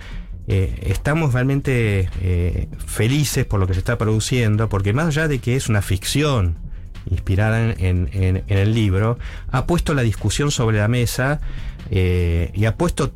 Eh, 0.46 0.78
estamos 0.82 1.34
realmente 1.34 2.08
eh, 2.22 2.68
felices 2.86 3.44
por 3.44 3.60
lo 3.60 3.66
que 3.66 3.74
se 3.74 3.80
está 3.80 3.98
produciendo, 3.98 4.68
porque 4.68 4.92
más 4.92 5.08
allá 5.08 5.28
de 5.28 5.40
que 5.40 5.56
es 5.56 5.68
una 5.68 5.82
ficción 5.82 6.56
inspirada 7.10 7.72
en, 7.72 8.08
en- 8.12 8.44
el 8.48 8.74
libro, 8.74 9.18
ha 9.50 9.66
puesto 9.66 9.94
la 9.94 10.02
discusión 10.02 10.50
sobre 10.50 10.78
la 10.78 10.88
mesa 10.88 11.40
y 11.90 12.64
ha 12.66 12.74
puesto, 12.76 13.14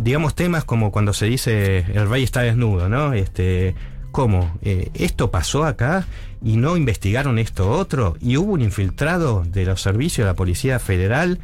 digamos, 0.00 0.36
temas 0.36 0.64
como 0.64 0.92
cuando 0.92 1.12
se 1.12 1.26
dice 1.26 1.78
el 1.92 2.08
rey 2.08 2.22
está 2.22 2.42
desnudo, 2.42 2.88
¿no? 2.88 3.14
Este, 3.14 3.74
¿Cómo? 4.16 4.50
Eh, 4.62 4.88
¿Esto 4.94 5.30
pasó 5.30 5.66
acá 5.66 6.06
y 6.42 6.56
no 6.56 6.78
investigaron 6.78 7.38
esto 7.38 7.70
otro? 7.70 8.16
¿Y 8.18 8.38
hubo 8.38 8.54
un 8.54 8.62
infiltrado 8.62 9.44
de 9.44 9.66
los 9.66 9.82
servicios 9.82 10.24
de 10.24 10.30
la 10.30 10.34
Policía 10.34 10.78
Federal 10.78 11.38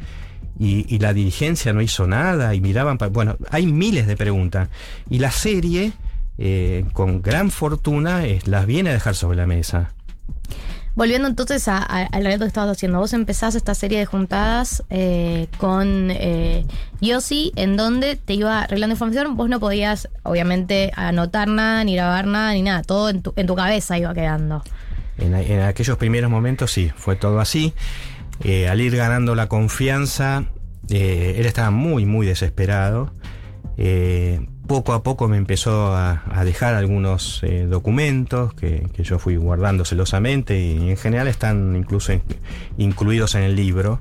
y, 0.59 0.97
la 0.97 1.13
dirigencia 1.13 1.71
no 1.71 1.83
hizo 1.83 2.07
nada 2.07 2.55
y 2.55 2.61
miraban... 2.61 2.97
Bueno, 3.11 3.37
hay 3.51 3.67
miles 3.67 4.07
de 4.07 4.17
preguntas. 4.17 4.69
Y 5.07 5.19
la 5.19 5.29
serie, 5.29 5.91
eh, 6.39 6.83
con 6.93 7.21
gran 7.21 7.51
fortuna, 7.51 8.23
las 8.45 8.65
viene 8.65 8.89
a 8.89 8.93
dejar 8.93 9.13
sobre 9.13 9.37
la 9.37 9.45
mesa. 9.45 9.93
Volviendo 10.95 11.27
entonces 11.27 11.67
al 11.67 12.07
relato 12.11 12.41
que 12.41 12.47
estabas 12.47 12.77
haciendo, 12.77 12.99
vos 12.99 13.13
empezás 13.13 13.55
esta 13.55 13.73
serie 13.73 13.97
de 13.97 14.05
juntadas 14.05 14.83
eh, 14.91 15.47
con 15.57 16.11
eh, 16.11 16.65
Yossi, 17.01 17.51
en 17.55 17.75
donde 17.77 18.15
te 18.15 18.35
iba 18.35 18.61
arreglando 18.61 18.93
información, 18.93 19.35
vos 19.35 19.49
no 19.49 19.59
podías, 19.59 20.07
obviamente, 20.21 20.91
anotar 20.95 21.47
nada, 21.47 21.83
ni 21.83 21.95
grabar 21.95 22.27
nada, 22.27 22.53
ni 22.53 22.61
nada, 22.61 22.83
todo 22.83 23.09
en 23.09 23.23
tu, 23.23 23.33
en 23.35 23.47
tu 23.47 23.55
cabeza 23.55 23.97
iba 23.97 24.13
quedando. 24.13 24.63
En, 25.17 25.33
aquellos 25.61 25.97
primeros 25.97 26.29
momentos 26.29 26.71
sí, 26.71 26.91
fue 26.95 27.15
todo 27.15 27.39
así. 27.39 27.73
Eh, 28.43 28.67
al 28.67 28.79
ir 28.79 28.95
ganando 28.95 29.33
la 29.33 29.47
confianza, 29.47 30.45
eh, 30.89 31.35
él 31.37 31.45
estaba 31.47 31.71
muy, 31.71 32.05
muy 32.05 32.27
desesperado. 32.27 33.11
Poco 34.67 34.93
a 34.93 35.03
poco 35.03 35.27
me 35.27 35.37
empezó 35.37 35.93
a, 35.95 36.21
dejar 36.45 36.75
algunos 36.75 37.41
eh, 37.43 37.65
documentos 37.69 38.53
que, 38.53 38.87
yo 38.99 39.19
fui 39.19 39.35
guardando 39.35 39.85
celosamente 39.85 40.59
y 40.59 40.89
en 40.89 40.97
general 40.97 41.27
están 41.27 41.75
incluso 41.75 42.13
in- 42.13 42.23
incluidos 42.77 43.35
en 43.35 43.43
el 43.43 43.55
libro. 43.55 43.99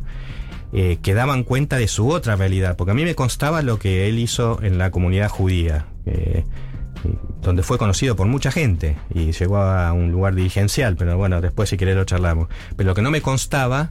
eh, 0.75 0.97
que 1.03 1.13
daban 1.13 1.45
cuenta 1.45 1.77
de 1.77 1.87
su 1.87 2.09
otra 2.09 2.35
realidad, 2.37 2.77
porque 2.77 2.93
a 2.93 2.95
mí 2.95 3.05
me 3.05 3.15
constaba 3.15 3.61
lo 3.61 3.79
que 3.79 4.09
él 4.09 4.19
hizo 4.19 4.59
en 4.63 4.79
la 4.79 4.91
comunidad 4.91 5.29
judía, 5.29 5.85
eh, 6.07 6.45
donde 7.43 7.63
fue 7.63 7.77
conocido 7.77 8.17
por 8.17 8.27
mucha 8.27 8.51
gente 8.51 8.97
y 9.13 9.33
llegó 9.33 9.59
a 9.59 9.93
un 9.93 10.13
lugar 10.13 10.35
dirigencial, 10.35 10.97
pero 10.97 11.19
bueno, 11.19 11.43
después 11.43 11.69
si 11.69 11.77
querés 11.77 11.95
lo 11.97 12.05
charlamos. 12.05 12.49
Pero 12.75 12.89
lo 12.89 12.95
que 12.95 13.03
no 13.03 13.11
me 13.11 13.21
constaba 13.21 13.91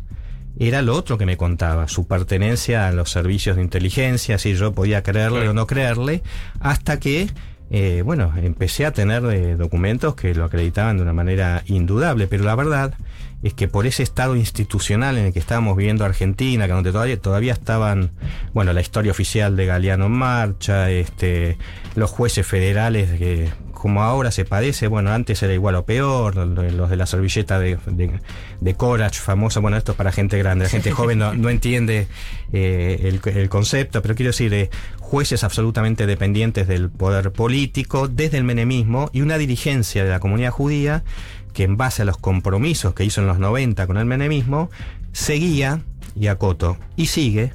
era 0.60 0.82
lo 0.82 0.96
otro 0.96 1.18
que 1.18 1.26
me 1.26 1.38
contaba, 1.38 1.88
su 1.88 2.08
pertenencia 2.08 2.88
a 2.88 2.92
los 2.92 3.12
servicios 3.12 3.56
de 3.56 3.64
inteligencia, 3.64 4.38
si 4.38 4.56
yo 4.56 4.74
podía 4.74 5.04
creerle 5.04 5.50
o 5.50 5.54
no 5.54 5.68
creerle, 5.68 6.22
hasta 6.60 7.00
que, 7.00 7.30
eh, 7.70 8.02
bueno, 8.06 8.34
empecé 8.38 8.86
a 8.86 8.92
tener 8.92 9.24
eh, 9.26 9.56
documentos 9.56 10.16
que 10.16 10.36
lo 10.36 10.46
acreditaban 10.46 10.98
de 10.98 11.04
una 11.04 11.14
manera 11.14 11.64
indudable, 11.66 12.28
pero 12.28 12.44
la 12.44 12.56
verdad 12.56 12.94
es 13.44 13.54
que 13.54 13.68
por 13.68 13.88
ese 13.88 14.04
estado 14.04 14.36
institucional 14.36 15.18
en 15.18 15.26
el 15.28 15.34
que 15.34 15.40
estábamos 15.40 15.76
viviendo 15.76 16.06
Argentina, 16.06 16.68
que 16.68 16.74
donde 16.74 16.92
todavía, 16.92 17.20
todavía 17.20 17.54
estaban, 17.54 18.12
bueno, 18.54 18.74
la 18.74 18.82
historia 18.82 19.12
oficial 19.12 19.56
de 19.56 19.66
Galeano 19.66 20.06
en 20.06 20.12
marcha, 20.12 20.92
este, 20.92 21.58
los 21.96 22.10
jueces 22.10 22.46
federales 22.46 23.18
que 23.18 23.50
como 23.82 24.04
ahora 24.04 24.30
se 24.30 24.46
padece, 24.46 24.86
bueno, 24.86 25.12
antes 25.12 25.42
era 25.42 25.56
igual 25.56 25.74
o 25.74 25.86
peor, 25.86 26.36
los 26.36 26.90
de 26.92 26.96
la 26.96 27.08
servilleta 27.08 27.58
de, 27.58 27.80
de, 27.88 28.12
de 28.60 28.74
Corach, 28.76 29.16
famosa, 29.16 29.60
bueno, 29.60 29.76
esto 29.76 29.94
es 29.94 29.98
para 29.98 30.12
gente 30.12 30.38
grande, 30.38 30.66
la 30.66 30.70
gente 30.70 30.92
joven 30.92 31.18
no, 31.18 31.34
no 31.34 31.50
entiende 31.50 32.08
eh, 32.54 33.00
el, 33.02 33.36
el, 33.36 33.50
concepto, 33.50 34.04
pero 34.04 34.14
quiero 34.14 34.30
decir, 34.30 34.54
eh, 34.54 34.70
jueces 35.00 35.44
absolutamente 35.44 36.06
dependientes 36.06 36.68
del 36.68 36.92
poder 36.92 37.32
político 37.32 38.08
desde 38.08 38.38
el 38.38 38.44
menemismo 38.44 39.10
y 39.14 39.22
una 39.22 39.40
dirigencia 39.40 40.04
de 40.04 40.12
la 40.12 40.20
comunidad 40.20 40.52
judía 40.52 41.04
que 41.54 41.64
en 41.64 41.78
base 41.78 42.02
a 42.02 42.06
los 42.06 42.18
compromisos 42.18 42.94
que 42.94 43.04
hizo 43.04 43.22
en 43.22 43.28
los 43.28 43.40
90 43.40 43.88
con 43.88 43.98
el 43.98 44.06
menemismo, 44.06 44.70
seguía, 45.12 45.82
y 46.16 46.28
acoto, 46.28 46.78
y 46.96 47.08
sigue 47.08 47.54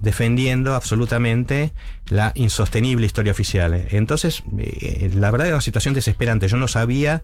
defendiendo 0.00 0.74
absolutamente 0.74 1.72
la 2.08 2.32
insostenible 2.34 3.06
historia 3.06 3.32
oficial. 3.32 3.86
Entonces, 3.90 4.42
eh, 4.58 5.10
la 5.14 5.30
verdad 5.30 5.48
es 5.48 5.52
una 5.52 5.62
situación 5.62 5.94
desesperante. 5.94 6.46
Yo 6.48 6.58
no 6.58 6.68
sabía 6.68 7.22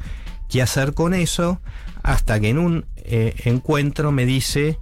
qué 0.48 0.62
hacer 0.62 0.94
con 0.94 1.14
eso 1.14 1.60
hasta 2.02 2.40
que 2.40 2.48
en 2.48 2.58
un 2.58 2.86
eh, 2.96 3.34
encuentro 3.44 4.12
me 4.12 4.24
dice 4.24 4.78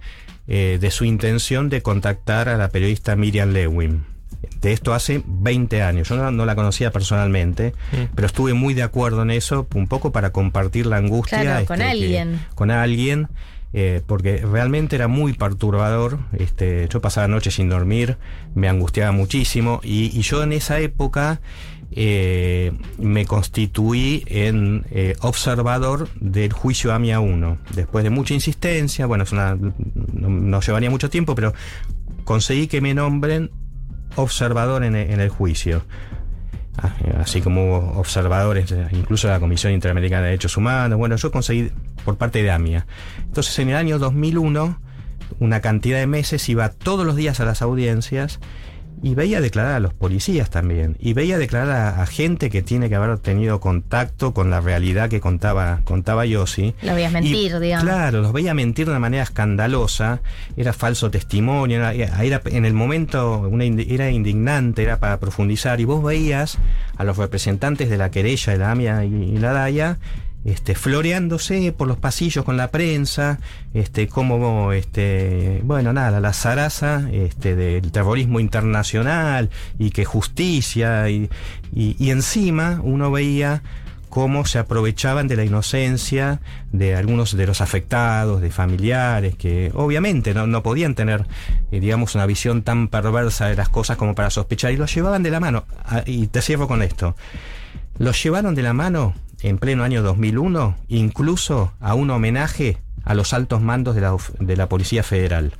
eh, 0.47 0.77
de 0.79 0.91
su 0.91 1.03
intención 1.03 1.69
de 1.69 1.81
contactar 1.81 2.49
a 2.49 2.57
la 2.57 2.69
periodista 2.69 3.15
Miriam 3.15 3.51
Lewin. 3.51 4.05
De 4.61 4.73
esto 4.73 4.93
hace 4.93 5.23
20 5.25 5.81
años. 5.81 6.09
Yo 6.09 6.15
no, 6.15 6.31
no 6.31 6.45
la 6.45 6.55
conocía 6.55 6.91
personalmente, 6.91 7.73
mm. 7.91 8.15
pero 8.15 8.25
estuve 8.25 8.53
muy 8.53 8.73
de 8.73 8.83
acuerdo 8.83 9.21
en 9.21 9.31
eso, 9.31 9.67
un 9.73 9.87
poco 9.87 10.11
para 10.11 10.31
compartir 10.31 10.85
la 10.85 10.97
angustia. 10.97 11.41
Claro, 11.41 11.65
con 11.65 11.81
este, 11.81 11.91
alguien. 11.91 12.31
Que, 12.49 12.55
con 12.55 12.71
alguien. 12.71 13.27
Eh, 13.71 14.01
porque 14.07 14.37
realmente 14.37 14.95
era 14.95 15.07
muy 15.07 15.33
perturbador. 15.33 16.17
Este, 16.33 16.87
yo 16.89 17.01
pasaba 17.01 17.27
noches 17.27 17.53
sin 17.53 17.69
dormir, 17.69 18.17
me 18.55 18.67
angustiaba 18.67 19.11
muchísimo 19.11 19.79
y, 19.83 20.05
y 20.17 20.21
yo 20.23 20.41
en 20.41 20.53
esa 20.53 20.79
época 20.79 21.39
eh, 21.91 22.71
me 22.99 23.25
constituí 23.25 24.23
en 24.27 24.85
eh, 24.91 25.15
observador 25.21 26.07
del 26.19 26.53
juicio 26.53 26.93
AMIA 26.93 27.19
1. 27.19 27.57
Después 27.75 28.03
de 28.03 28.11
mucha 28.11 28.35
insistencia, 28.35 29.07
bueno, 29.07 29.23
es 29.23 29.31
una, 29.31 29.55
no, 29.55 30.29
no, 30.29 30.61
llevaría 30.61 30.91
mucho 30.91 31.09
tiempo, 31.09 31.33
pero 31.33 31.53
conseguí 32.25 32.67
que 32.67 32.79
me 32.79 32.93
nombren 32.93 33.49
observador 34.21 34.83
en, 34.83 34.95
el 34.95 35.29
juicio 35.29 35.83
así 37.19 37.41
como 37.41 37.75
observadores, 37.99 38.73
incluso 38.91 39.27
de 39.27 39.33
la 39.33 39.39
Comisión 39.41 39.73
Interamericana 39.73 40.21
de 40.21 40.29
Derechos 40.29 40.55
Humanos. 40.55 40.97
Bueno, 40.97 41.17
yo 41.17 41.29
conseguí 41.29 41.71
por 42.05 42.17
parte 42.17 42.41
de 42.41 42.51
AMIA. 42.51 42.85
Entonces, 43.17 43.59
en 43.59 43.69
el 43.69 43.75
año 43.75 43.99
2001, 43.99 44.79
una 45.39 45.59
cantidad 45.59 45.99
de 45.99 46.07
meses 46.07 46.47
iba 46.47 46.69
todos 46.69 47.05
los 47.05 47.17
días 47.17 47.39
a 47.41 47.45
las 47.45 47.61
audiencias 47.61 48.39
y 49.01 49.15
veía 49.15 49.39
declarar 49.39 49.75
a 49.75 49.79
los 49.79 49.93
policías 49.93 50.49
también. 50.49 50.97
Y 50.99 51.13
veía 51.13 51.37
declarar 51.37 51.69
a, 51.69 52.01
a, 52.01 52.05
gente 52.05 52.49
que 52.49 52.61
tiene 52.61 52.89
que 52.89 52.95
haber 52.95 53.17
tenido 53.19 53.59
contacto 53.59 54.33
con 54.33 54.49
la 54.49 54.61
realidad 54.61 55.09
que 55.09 55.21
contaba, 55.21 55.81
contaba 55.85 56.25
Yossi. 56.25 56.75
Lo 56.81 56.95
veías 56.95 57.11
mentir, 57.11 57.53
y, 57.55 57.59
digamos. 57.59 57.85
Claro, 57.85 58.21
los 58.21 58.33
veía 58.33 58.53
mentir 58.53 58.85
de 58.85 58.91
una 58.91 58.99
manera 58.99 59.23
escandalosa. 59.23 60.21
Era 60.57 60.73
falso 60.73 61.09
testimonio. 61.09 61.77
Era, 61.89 62.23
era 62.23 62.41
en 62.45 62.65
el 62.65 62.73
momento 62.73 63.39
una, 63.49 63.63
era 63.63 64.11
indignante, 64.11 64.83
era 64.83 64.99
para 64.99 65.19
profundizar. 65.19 65.79
Y 65.79 65.85
vos 65.85 66.03
veías 66.03 66.57
a 66.97 67.03
los 67.03 67.17
representantes 67.17 67.89
de 67.89 67.97
la 67.97 68.11
querella, 68.11 68.53
de 68.53 68.59
la 68.59 68.71
AMIA 68.71 69.05
y, 69.05 69.13
y 69.13 69.37
la 69.37 69.53
DAIA 69.53 69.97
este, 70.49 70.73
floreándose 70.73 71.71
por 71.71 71.87
los 71.87 71.97
pasillos 71.97 72.43
con 72.43 72.57
la 72.57 72.71
prensa, 72.71 73.39
este, 73.73 74.07
como, 74.07 74.73
este, 74.73 75.61
bueno, 75.63 75.93
nada, 75.93 76.19
la 76.19 76.33
zaraza 76.33 77.07
este, 77.11 77.55
del 77.55 77.91
terrorismo 77.91 78.39
internacional 78.39 79.49
y 79.77 79.91
que 79.91 80.05
justicia, 80.05 81.09
y, 81.09 81.29
y, 81.73 82.09
encima 82.09 82.81
uno 82.83 83.11
veía 83.11 83.61
cómo 84.09 84.43
se 84.45 84.57
aprovechaban 84.57 85.27
de 85.27 85.35
la 85.35 85.45
inocencia 85.45 86.41
de 86.71 86.95
algunos 86.95 87.37
de 87.37 87.45
los 87.45 87.61
afectados, 87.61 88.41
de 88.41 88.49
familiares, 88.49 89.35
que 89.35 89.71
obviamente 89.75 90.33
no, 90.33 90.47
no 90.47 90.63
podían 90.63 90.95
tener, 90.95 91.27
eh, 91.71 91.79
digamos, 91.79 92.15
una 92.15 92.25
visión 92.25 92.63
tan 92.63 92.87
perversa 92.87 93.47
de 93.47 93.55
las 93.55 93.69
cosas 93.69 93.97
como 93.97 94.15
para 94.15 94.31
sospechar, 94.31 94.71
y 94.71 94.77
los 94.77 94.93
llevaban 94.93 95.21
de 95.21 95.29
la 95.29 95.39
mano. 95.39 95.65
Ah, 95.85 96.01
y 96.07 96.25
te 96.27 96.41
cierro 96.41 96.67
con 96.67 96.81
esto. 96.81 97.15
Los 97.99 98.21
llevaron 98.23 98.55
de 98.55 98.63
la 98.63 98.73
mano 98.73 99.13
en 99.41 99.57
pleno 99.57 99.83
año 99.83 100.01
2001, 100.03 100.75
incluso 100.87 101.73
a 101.79 101.93
un 101.93 102.09
homenaje 102.09 102.77
a 103.03 103.13
los 103.13 103.33
altos 103.33 103.61
mandos 103.61 103.95
de 103.95 104.01
la, 104.01 104.15
de 104.39 104.55
la 104.57 104.67
Policía 104.69 105.03
Federal 105.03 105.53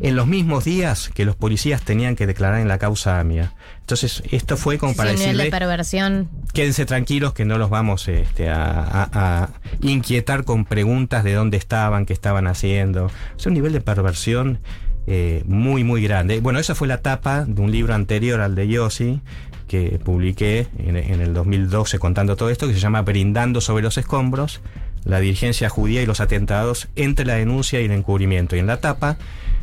en 0.00 0.14
los 0.14 0.28
mismos 0.28 0.62
días 0.64 1.10
que 1.12 1.24
los 1.24 1.34
policías 1.34 1.82
tenían 1.82 2.14
que 2.14 2.28
declarar 2.28 2.60
en 2.60 2.68
la 2.68 2.78
causa 2.78 3.18
AMIA. 3.18 3.54
Entonces, 3.80 4.22
esto 4.30 4.56
fue 4.56 4.78
como 4.78 4.94
para 4.94 5.10
Sí, 5.10 5.16
nivel 5.16 5.26
decirle, 5.38 5.44
de 5.46 5.50
perversión. 5.50 6.28
quédense 6.54 6.86
tranquilos 6.86 7.32
que 7.32 7.44
no 7.44 7.58
los 7.58 7.68
vamos 7.68 8.06
este, 8.06 8.48
a, 8.48 8.80
a- 8.80 9.08
a 9.42 9.48
inquietar 9.80 10.44
con 10.44 10.64
preguntas 10.66 11.24
de 11.24 11.32
dónde 11.32 11.56
estaban, 11.56 12.06
qué 12.06 12.12
estaban 12.12 12.46
haciendo. 12.46 13.10
Es 13.36 13.44
un 13.46 13.54
nivel 13.54 13.72
de 13.72 13.80
perversión 13.80 14.60
eh, 15.08 15.42
muy, 15.46 15.82
muy 15.82 16.00
grande. 16.00 16.38
Bueno, 16.40 16.60
esa 16.60 16.76
fue 16.76 16.86
la 16.86 16.98
tapa 17.02 17.44
de 17.44 17.60
un 17.60 17.72
libro 17.72 17.92
anterior 17.94 18.40
al 18.40 18.54
de 18.54 18.68
Yossi 18.68 19.20
que 19.68 20.00
publiqué 20.02 20.66
en, 20.78 20.96
el 20.96 21.34
2012 21.34 21.98
contando 21.98 22.34
todo 22.34 22.50
esto, 22.50 22.66
que 22.66 22.74
se 22.74 22.80
llama 22.80 23.02
Brindando 23.02 23.60
sobre 23.60 23.84
los 23.84 23.98
escombros, 23.98 24.60
la 25.04 25.20
dirigencia 25.20 25.68
judía 25.68 26.02
y 26.02 26.06
los 26.06 26.20
atentados 26.20 26.88
entre 26.96 27.24
la 27.24 27.34
denuncia 27.34 27.80
y 27.80 27.84
el 27.84 27.92
encubrimiento. 27.92 28.56
Y 28.56 28.58
en 28.58 28.66
la 28.66 28.80
tapa 28.80 29.16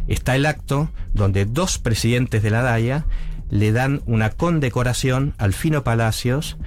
está 0.07 0.35
el 0.35 0.45
acto 0.45 0.89
donde 1.13 1.45
dos 1.45 1.79
presidentes 1.79 2.41
de 2.43 2.51
la 2.51 2.61
DAIA 2.61 3.05
le 3.49 3.71
dan 3.71 4.01
una 4.05 4.29
condecoración 4.29 5.33
al 5.37 5.53
Fino 5.53 5.83
Palacios 5.83 6.57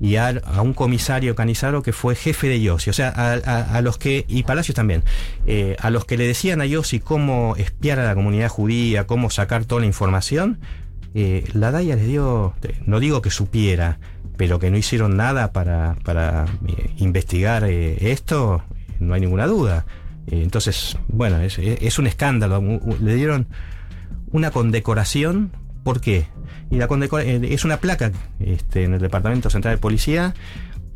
y 0.00 0.16
a, 0.16 0.42
un 0.62 0.74
comisario 0.74 1.34
Canizaro 1.34 1.82
que 1.82 1.92
fue 1.92 2.14
jefe 2.14 2.48
de 2.48 2.60
Yossi. 2.60 2.90
O 2.90 2.92
sea, 2.92 3.08
a 3.08 3.80
los 3.80 3.98
que, 3.98 4.24
y 4.28 4.44
Palacios 4.44 4.74
también, 4.74 5.02
eh, 5.46 5.76
a 5.80 5.90
los 5.90 6.04
que 6.04 6.16
le 6.16 6.26
decían 6.26 6.60
a 6.60 6.66
Yossi 6.66 7.00
cómo 7.00 7.56
espiar 7.56 7.98
a 7.98 8.04
la 8.04 8.14
comunidad 8.14 8.48
judía, 8.48 9.06
cómo 9.06 9.30
sacar 9.30 9.64
toda 9.64 9.80
la 9.80 9.86
información, 9.86 10.58
eh, 11.14 11.44
la 11.52 11.70
DAIA 11.70 11.96
les 11.96 12.06
dio, 12.06 12.54
no 12.86 13.00
digo 13.00 13.22
que 13.22 13.30
supiera, 13.30 13.98
pero 14.36 14.58
que 14.58 14.70
no 14.70 14.76
hicieron 14.76 15.16
nada 15.16 15.52
para, 15.52 15.96
para 16.04 16.46
eh, 16.66 16.90
investigar 16.98 17.64
eh, 17.64 18.12
esto, 18.12 18.62
no 19.00 19.14
hay 19.14 19.20
ninguna 19.20 19.46
duda. 19.46 19.86
Entonces, 20.30 20.98
bueno, 21.08 21.40
es, 21.40 21.98
un 21.98 22.06
escándalo. 22.06 22.62
Le 23.00 23.14
dieron 23.14 23.46
una 24.30 24.50
condecoración. 24.50 25.52
¿Por 25.84 26.02
qué? 26.02 26.26
Y 26.70 26.76
la 26.76 26.86
es 27.22 27.64
una 27.64 27.78
placa 27.78 28.12
este, 28.38 28.84
en 28.84 28.92
el 28.92 29.00
Departamento 29.00 29.48
Central 29.48 29.76
de 29.76 29.78
Policía 29.78 30.34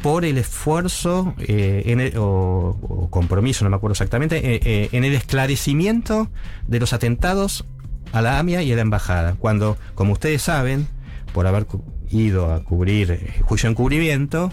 por 0.02 0.26
el 0.26 0.36
esfuerzo 0.36 1.34
en 1.38 2.18
o, 2.18 2.76
o 2.82 3.08
compromiso, 3.08 3.64
no 3.64 3.70
me 3.70 3.76
acuerdo 3.76 3.92
exactamente, 3.92 4.94
en 4.94 5.04
el 5.04 5.14
esclarecimiento 5.14 6.28
de 6.66 6.80
los 6.80 6.92
atentados 6.92 7.64
a 8.12 8.22
la 8.22 8.38
AMIA 8.38 8.62
y 8.62 8.72
a 8.72 8.76
la 8.76 8.82
embajada. 8.82 9.34
Cuando, 9.38 9.76
como 9.94 10.12
ustedes 10.12 10.42
saben, 10.42 10.86
por 11.32 11.46
haber 11.46 11.66
ido 12.10 12.52
a 12.52 12.62
cubrir 12.62 13.10
eh, 13.12 13.34
juicio 13.42 13.68
en 13.68 13.74
cubrimiento, 13.74 14.52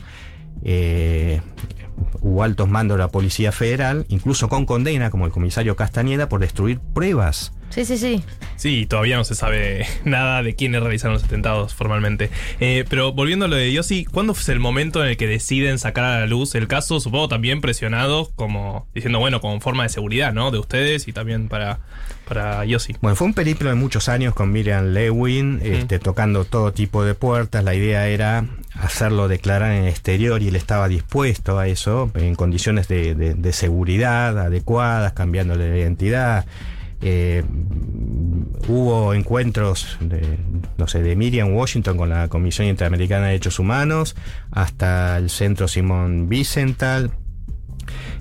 eh, 0.63 1.41
hubo 2.21 2.43
altos 2.43 2.69
mandos 2.69 2.97
de 2.97 3.03
la 3.03 3.09
Policía 3.09 3.51
Federal, 3.51 4.05
incluso 4.09 4.49
con 4.49 4.65
condena, 4.65 5.09
como 5.09 5.25
el 5.25 5.31
comisario 5.31 5.75
Castañeda, 5.75 6.29
por 6.29 6.39
destruir 6.39 6.79
pruebas. 6.79 7.53
Sí, 7.69 7.85
sí, 7.85 7.97
sí. 7.97 8.23
Sí, 8.55 8.85
todavía 8.87 9.15
no 9.15 9.23
se 9.23 9.35
sabe 9.35 9.85
nada 10.03 10.43
de 10.43 10.55
quiénes 10.55 10.81
realizaron 10.81 11.13
los 11.13 11.23
atentados 11.23 11.73
formalmente. 11.73 12.29
Eh, 12.59 12.83
pero 12.89 13.13
volviendo 13.13 13.45
a 13.45 13.47
lo 13.47 13.55
de 13.55 13.71
Yossi, 13.71 14.05
¿cuándo 14.05 14.33
fue 14.33 14.53
el 14.53 14.59
momento 14.59 15.01
en 15.03 15.09
el 15.11 15.17
que 15.17 15.27
deciden 15.27 15.79
sacar 15.79 16.03
a 16.03 16.19
la 16.21 16.25
luz 16.27 16.55
el 16.55 16.67
caso? 16.67 16.99
Supongo 16.99 17.29
también 17.29 17.61
presionados, 17.61 18.29
como 18.35 18.87
diciendo, 18.93 19.19
bueno, 19.19 19.39
como 19.39 19.59
forma 19.61 19.83
de 19.83 19.89
seguridad, 19.89 20.33
¿no? 20.33 20.51
De 20.51 20.57
ustedes 20.59 21.07
y 21.07 21.13
también 21.13 21.47
para, 21.47 21.79
para 22.27 22.65
Yossi. 22.65 22.95
Bueno, 23.01 23.15
fue 23.15 23.27
un 23.27 23.33
periplo 23.33 23.69
de 23.69 23.75
muchos 23.75 24.09
años 24.09 24.33
con 24.33 24.51
Miriam 24.51 24.87
Lewin, 24.93 25.61
este, 25.63 25.99
tocando 25.99 26.43
todo 26.43 26.73
tipo 26.73 27.05
de 27.05 27.13
puertas. 27.13 27.63
La 27.63 27.75
idea 27.75 28.07
era 28.09 28.45
hacerlo 28.73 29.27
declarar 29.29 29.71
en 29.71 29.83
el 29.83 29.89
exterior 29.89 30.41
y 30.41 30.47
él 30.49 30.55
estaba 30.57 30.87
dispuesto 30.89 31.59
a 31.59 31.67
eso, 31.67 32.11
en 32.15 32.35
condiciones 32.35 32.87
de, 32.89 33.15
de- 33.15 33.35
de 33.35 33.53
seguridad 33.53 34.37
adecuadas, 34.37 35.13
cambiándole 35.13 35.69
la 35.69 35.77
identidad. 35.77 36.45
Eh, 37.01 37.43
hubo 38.67 39.13
encuentros 39.13 39.97
de, 39.99 40.37
no 40.77 40.87
sé, 40.87 41.01
de 41.01 41.15
Miriam 41.15 41.53
Washington 41.53 41.97
con 41.97 42.09
la 42.09 42.27
Comisión 42.27 42.67
Interamericana 42.67 43.25
de 43.25 43.31
Derechos 43.31 43.59
Humanos, 43.59 44.15
hasta 44.51 45.17
el 45.17 45.29
Centro 45.29 45.67
Simón 45.67 46.27
Wiesenthal, 46.29 47.11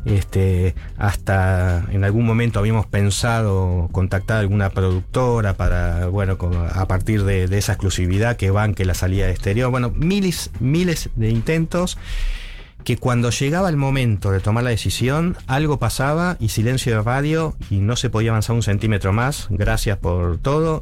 este, 0.05 0.75
hasta 0.97 1.85
en 1.91 2.05
algún 2.05 2.25
momento 2.25 2.59
habíamos 2.61 2.87
pensado 2.87 3.89
contactar 3.93 4.39
a 4.39 4.41
alguna 4.41 4.71
productora 4.71 5.55
para, 5.55 6.07
bueno, 6.07 6.39
a 6.73 6.89
partir 6.89 7.25
de, 7.25 7.49
de 7.49 7.59
esa 7.59 7.73
exclusividad 7.73 8.37
que 8.37 8.51
banque 8.51 8.85
la 8.85 8.95
salida 8.95 9.27
de 9.27 9.33
exterior. 9.33 9.71
Bueno, 9.71 9.91
miles, 9.91 10.51
miles 10.61 11.11
de 11.17 11.31
intentos 11.31 11.99
que 12.89 12.97
cuando 12.97 13.29
llegaba 13.29 13.69
el 13.69 13.77
momento 13.77 14.31
de 14.31 14.41
tomar 14.41 14.65
la 14.65 14.71
decisión, 14.71 15.37
algo 15.47 15.79
pasaba 15.79 16.39
y 16.41 16.49
silencio 16.49 16.97
de 16.97 17.03
radio 17.03 17.55
y 17.69 17.81
no 17.81 17.97
se 17.97 18.09
podía 18.09 18.31
avanzar 18.31 18.57
un 18.57 18.63
centímetro 18.63 19.13
más. 19.13 19.47
Gracias 19.51 19.99
por 19.99 20.39
todo. 20.39 20.81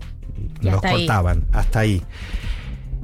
Y 0.61 0.66
Nos 0.66 0.77
hasta 0.77 0.88
ahí. 0.90 0.95
cortaban, 0.99 1.47
hasta 1.51 1.81
ahí. 1.81 2.05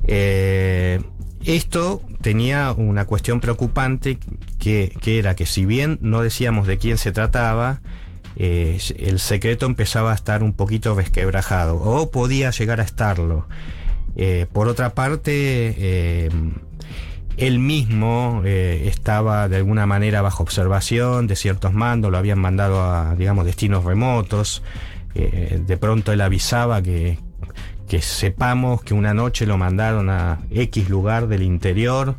Eh, 0.07 1.01
esto 1.45 2.01
tenía 2.21 2.71
una 2.71 3.05
cuestión 3.05 3.41
preocupante 3.41 4.21
que, 4.61 4.97
que 5.01 5.19
era 5.19 5.35
que 5.35 5.47
si 5.47 5.67
bien 5.67 5.99
no 6.01 6.23
decíamos 6.23 6.69
de 6.69 6.79
quién 6.79 6.97
se 6.97 7.11
trataba, 7.11 7.81
eh, 8.37 8.79
el 8.99 9.19
secreto 9.19 9.67
empezaba 9.67 10.13
a 10.13 10.15
estar 10.15 10.45
un 10.45 10.53
poquito 10.53 10.95
resquebrajado 10.95 11.75
o 11.75 12.13
podía 12.13 12.53
llegar 12.53 12.79
a 12.79 12.85
estarlo. 12.85 13.49
Eh, 14.15 14.47
por 14.53 14.69
otra 14.69 14.95
parte, 14.95 16.29
él 17.37 17.59
mismo 17.59 18.43
eh, 18.45 18.85
estaba 18.87 19.49
de 19.49 19.57
alguna 19.57 19.87
manera 19.87 20.23
bajo 20.23 20.43
observación 20.43 21.27
de 21.27 21.37
ciertos 21.37 21.73
mandos, 21.73 22.11
lo 22.11 22.19
habían 22.19 22.39
mandado 22.39 22.83
a, 22.83 23.15
digamos, 23.17 23.47
destinos 23.47 23.85
remotos. 23.85 24.63
Eh, 25.15 25.61
de 25.67 25.77
pronto 25.77 26.13
él 26.13 26.21
avisaba 26.21 26.83
que, 26.83 27.19
que 27.89 28.03
sepamos 28.03 28.83
que 28.83 28.95
una 28.95 29.15
noche 29.15 29.47
lo 29.47 29.59
mandaron 29.59 30.11
a 30.11 30.41
X 30.51 30.89
lugar 30.89 31.29
del 31.29 31.43
interior. 31.43 32.17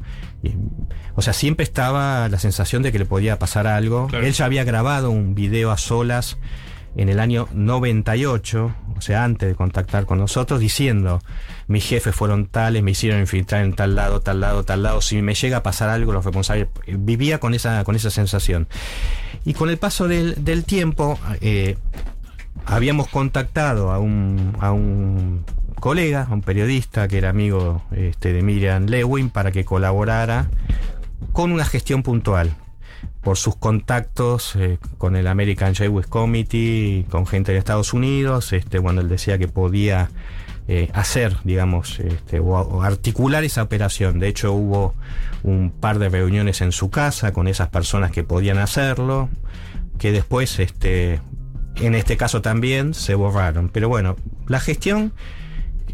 O 1.15 1.21
sea, 1.21 1.34
siempre 1.34 1.63
estaba 1.63 2.28
la 2.28 2.39
sensación 2.39 2.84
de 2.84 2.91
que 2.91 2.99
le 2.99 3.06
podía 3.06 3.39
pasar 3.39 3.67
algo. 3.67 4.08
Claro. 4.08 4.26
Él 4.26 4.34
ya 4.34 4.45
había 4.45 4.63
grabado 4.63 5.10
un 5.12 5.36
video 5.36 5.71
a 5.71 5.78
solas 5.78 6.38
en 6.95 7.10
el 7.10 7.19
año 7.19 7.47
98, 7.53 8.75
o 8.95 9.01
sea, 9.01 9.23
antes 9.23 9.49
de 9.49 9.56
contactar 9.56 10.06
con 10.06 10.19
nosotros, 10.19 10.60
diciendo, 10.60 11.21
mis 11.67 11.86
jefes 11.86 12.15
fueron 12.15 12.45
tales, 12.45 12.84
me 12.84 12.91
hicieron 12.91 13.19
infiltrar 13.19 13.63
en 13.63 13.73
tal 13.73 13.95
lado, 13.95 14.21
tal 14.21 14.39
lado, 14.39 14.63
tal 14.63 14.84
lado, 14.84 15.01
si 15.01 15.21
me 15.21 15.34
llega 15.34 15.58
a 15.58 15.63
pasar 15.63 15.89
algo, 15.89 16.13
los 16.13 16.23
responsables, 16.23 16.67
vivía 16.88 17.39
con 17.39 17.53
esa, 17.53 17.84
con 17.84 17.95
esa 17.95 18.10
sensación. 18.10 18.67
Y 19.45 19.53
con 19.53 19.69
el 19.69 19.77
paso 19.77 20.08
del, 20.08 20.43
del 20.43 20.63
tiempo, 20.65 21.19
eh, 21.41 21.77
habíamos 22.65 23.08
contactado 23.08 23.91
a 23.91 23.99
un, 23.99 24.56
a 24.60 24.71
un 24.71 25.45
colega, 25.79 26.27
a 26.29 26.34
un 26.34 26.41
periodista 26.41 27.08
que 27.08 27.17
era 27.17 27.29
amigo 27.29 27.84
este, 27.91 28.34
de 28.34 28.41
Miriam 28.41 28.86
Lewin, 28.86 29.29
para 29.29 29.51
que 29.51 29.65
colaborara 29.65 30.49
con 31.32 31.51
una 31.51 31.65
gestión 31.65 32.03
puntual 32.03 32.56
por 33.24 33.38
sus 33.38 33.56
contactos 33.56 34.56
eh, 34.56 34.78
con 34.98 35.16
el 35.16 35.28
American 35.28 35.74
Jewish 35.74 36.08
Committee, 36.08 37.06
con 37.10 37.26
gente 37.26 37.54
de 37.54 37.58
Estados 37.58 37.94
Unidos, 37.94 38.52
este, 38.54 38.80
bueno, 38.80 39.02
él 39.02 39.10
decía 39.10 39.38
que 39.38 39.48
podía 39.48 40.10
eh, 40.68 40.90
hacer, 40.94 41.38
digamos, 41.44 42.00
este, 42.00 42.40
o, 42.40 42.48
o 42.48 42.84
articular 42.84 43.44
esa 43.44 43.64
operación. 43.64 44.20
De 44.20 44.28
hecho, 44.28 44.54
hubo 44.54 44.94
un 45.44 45.72
par 45.72 46.00
de 46.00 46.10
reuniones 46.10 46.62
en 46.62 46.72
su 46.72 46.90
casa 46.90 47.34
con 47.34 47.48
esas 47.48 47.70
personas 47.70 48.12
que 48.12 48.24
podían 48.24 48.58
hacerlo, 48.58 49.30
que 50.00 50.12
después, 50.12 50.60
este, 50.60 51.22
en 51.76 51.96
este 51.96 52.18
caso 52.18 52.42
también, 52.42 52.94
se 52.94 53.16
borraron. 53.16 53.70
Pero 53.70 53.88
bueno, 53.90 54.18
la 54.48 54.60
gestión 54.60 55.14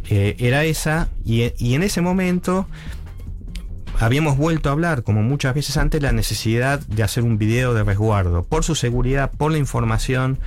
eh, 0.10 0.36
era 0.40 0.64
esa 0.64 1.10
y, 1.26 1.52
y 1.58 1.76
en 1.76 1.84
ese 1.84 2.02
momento 2.02 2.68
habíamos 4.00 4.38
vuelto 4.38 4.70
a 4.70 4.72
hablar, 4.72 5.04
como 5.04 5.22
muchas 5.22 5.54
veces 5.54 5.78
antes, 5.78 6.02
la 6.02 6.12
necesidad 6.12 6.80
de 6.80 7.04
hacer 7.04 7.24
un 7.24 7.38
video 7.38 7.74
de 7.74 7.84
resguardo 7.84 8.44
por 8.44 8.64
su 8.64 8.74
seguridad, 8.76 9.32
por 9.32 9.52
la 9.52 9.58
información, 9.58 10.40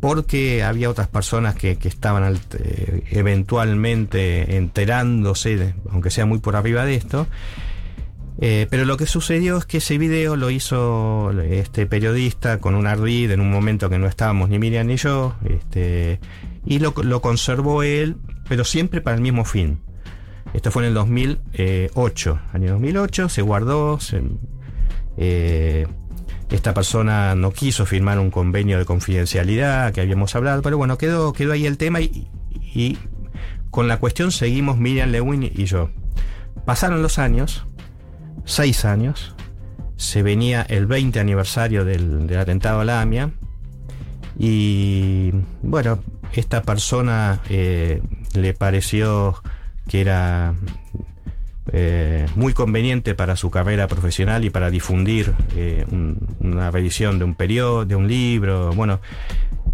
porque 0.00 0.64
había 0.64 0.90
otras 0.90 1.06
personas 1.06 1.54
que, 1.54 1.76
que 1.76 1.88
estaban 1.88 2.38
eh, 2.58 3.04
eventualmente 3.10 4.56
enterándose, 4.56 5.74
aunque 5.90 6.10
sea 6.10 6.26
muy 6.26 6.38
por 6.38 6.56
arriba 6.56 6.84
de 6.84 6.96
esto. 6.96 7.28
Eh, 8.40 8.66
pero 8.70 8.84
lo 8.84 8.96
que 8.96 9.06
sucedió 9.06 9.56
es 9.56 9.64
que 9.64 9.78
ese 9.78 9.98
video 9.98 10.36
lo 10.36 10.50
hizo 10.50 11.32
este 11.40 11.86
periodista 11.86 12.58
con 12.58 12.76
un 12.76 12.86
ardid 12.86 13.32
en 13.32 13.40
un 13.40 13.50
momento 13.50 13.90
que 13.90 13.98
no 13.98 14.06
estábamos 14.06 14.48
ni 14.48 14.60
Miriam 14.60 14.86
ni 14.86 14.96
yo, 14.96 15.34
este, 15.48 16.20
y 16.64 16.78
lo, 16.78 16.94
lo 17.02 17.20
conservó 17.20 17.82
él, 17.82 18.16
pero 18.48 18.64
siempre 18.64 19.00
para 19.00 19.16
el 19.16 19.22
mismo 19.22 19.44
fin. 19.44 19.80
Esto 20.54 20.70
fue 20.70 20.82
en 20.82 20.88
el 20.88 20.94
2008. 20.94 22.40
Año 22.52 22.72
2008 22.72 23.28
se 23.28 23.42
guardó. 23.42 24.00
se- 24.00 24.22
eh, 25.16 25.86
esta 26.50 26.72
persona 26.72 27.34
no 27.34 27.50
quiso 27.52 27.84
firmar 27.84 28.18
un 28.18 28.30
convenio 28.30 28.78
de 28.78 28.84
confidencialidad 28.86 29.92
que 29.92 30.00
habíamos 30.00 30.34
hablado, 30.34 30.62
pero 30.62 30.78
bueno, 30.78 30.96
quedó, 30.96 31.32
quedó 31.34 31.52
ahí 31.52 31.66
el 31.66 31.76
tema 31.76 32.00
y, 32.00 32.96
con 33.70 33.86
la 33.86 33.98
cuestión 33.98 34.32
seguimos 34.32 34.78
Miriam 34.78 35.10
Lewin 35.10 35.42
y 35.42 35.64
yo. 35.66 35.90
Pasaron 36.64 37.02
los 37.02 37.18
años, 37.18 37.66
seis 38.46 38.86
años, 38.86 39.34
se 39.96 40.22
venía 40.22 40.62
el 40.62 40.86
20 40.86 41.20
aniversario 41.20 41.84
del, 41.84 42.26
del 42.26 42.38
atentado 42.38 42.80
a 42.80 42.84
la 42.86 43.02
AMIA 43.02 43.30
y 44.38 45.32
bueno, 45.62 45.98
esta 46.32 46.62
persona 46.62 47.40
eh, 47.50 48.00
le 48.34 48.54
pareció 48.54 49.42
que 49.88 50.00
era 50.00 50.54
eh, 51.72 52.26
muy 52.34 52.54
conveniente 52.54 53.14
para 53.14 53.36
su 53.36 53.50
carrera 53.50 53.88
profesional 53.88 54.44
y 54.44 54.50
para 54.50 54.70
difundir 54.70 55.34
eh, 55.56 55.84
un- 55.90 56.18
una 56.40 56.70
revisión 56.70 57.18
de 57.18 57.24
un 57.24 57.34
periodo, 57.34 57.84
de 57.84 57.94
un 57.96 58.08
libro, 58.08 58.72
bueno, 58.72 59.00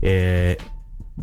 eh, 0.03 0.57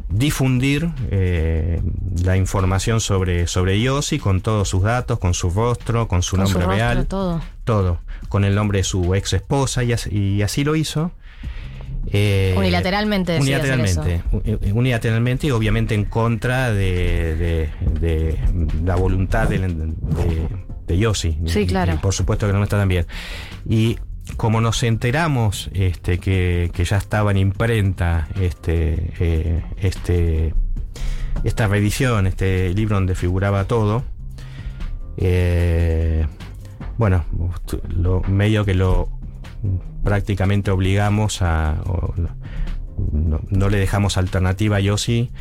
difundir 0.07 0.89
eh, 1.09 1.81
la 2.23 2.37
información 2.37 3.01
sobre, 3.01 3.47
sobre 3.47 3.81
Yossi 3.81 4.19
con 4.19 4.39
todos 4.39 4.69
sus 4.69 4.83
datos, 4.83 5.19
con 5.19 5.33
su 5.33 5.49
rostro, 5.49 6.07
con 6.07 6.23
su 6.23 6.37
Con 6.37 6.47
su 6.47 6.53
nombre 6.59 6.67
rostro, 6.67 6.87
real, 6.93 7.05
todo. 7.07 7.41
todo, 7.65 7.99
con 8.29 8.45
el 8.45 8.55
nombre 8.55 8.77
de 8.79 8.83
su 8.85 9.13
ex 9.15 9.33
esposa 9.33 9.83
y, 9.83 9.91
as- 9.91 10.07
y 10.07 10.41
así 10.41 10.63
lo 10.63 10.75
hizo. 10.77 11.11
Eh, 12.07 12.55
Unilateralmente 12.57 13.39
Unilateralmente, 13.39 14.23
eh, 14.43 14.71
unilateralmente 14.73 15.47
y 15.47 15.51
obviamente 15.51 15.93
en 15.95 16.05
contra 16.05 16.71
de, 16.73 17.35
de- 17.35 17.69
de 17.99 18.39
la 18.83 18.95
voluntad 18.95 19.47
de, 19.47 19.59
de, 20.87 20.97
Yossi. 20.97 21.37
Sí, 21.45 21.61
Y- 21.61 21.67
claro. 21.67 21.93
y 21.93 21.97
por 21.97 22.13
supuesto 22.13 22.47
que 22.47 22.53
no 22.53 22.63
está 22.63 22.77
también. 22.77 23.05
Y 23.69 23.97
como 24.35 24.61
nos 24.61 24.81
enteramos 24.83 25.69
este, 25.73 26.17
que, 26.19 26.69
que 26.73 26.83
ya 26.85 26.97
estaba 26.97 27.31
en 27.31 27.37
imprenta 27.37 28.27
este, 28.39 29.11
eh, 29.19 29.63
este, 29.77 30.53
esta 31.43 31.67
reedición, 31.67 32.27
este 32.27 32.73
libro 32.73 32.95
donde 32.95 33.15
figuraba 33.15 33.65
todo, 33.65 34.03
eh, 35.17 36.25
bueno, 36.97 37.25
lo, 37.95 38.21
medio 38.21 38.65
que 38.65 38.73
lo 38.73 39.09
prácticamente 40.03 40.71
obligamos 40.71 41.41
a. 41.41 41.81
o 41.85 42.13
no, 43.11 43.41
no 43.49 43.69
le 43.69 43.77
dejamos 43.77 44.17
alternativa 44.17 44.77
a 44.77 44.79
Yossi 44.79 45.31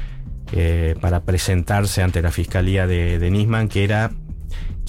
eh, 0.53 0.95
para 1.01 1.25
presentarse 1.25 2.03
ante 2.03 2.23
la 2.23 2.31
fiscalía 2.31 2.87
de, 2.87 3.19
de 3.19 3.31
Nisman, 3.31 3.69
que 3.69 3.85
era 3.85 4.11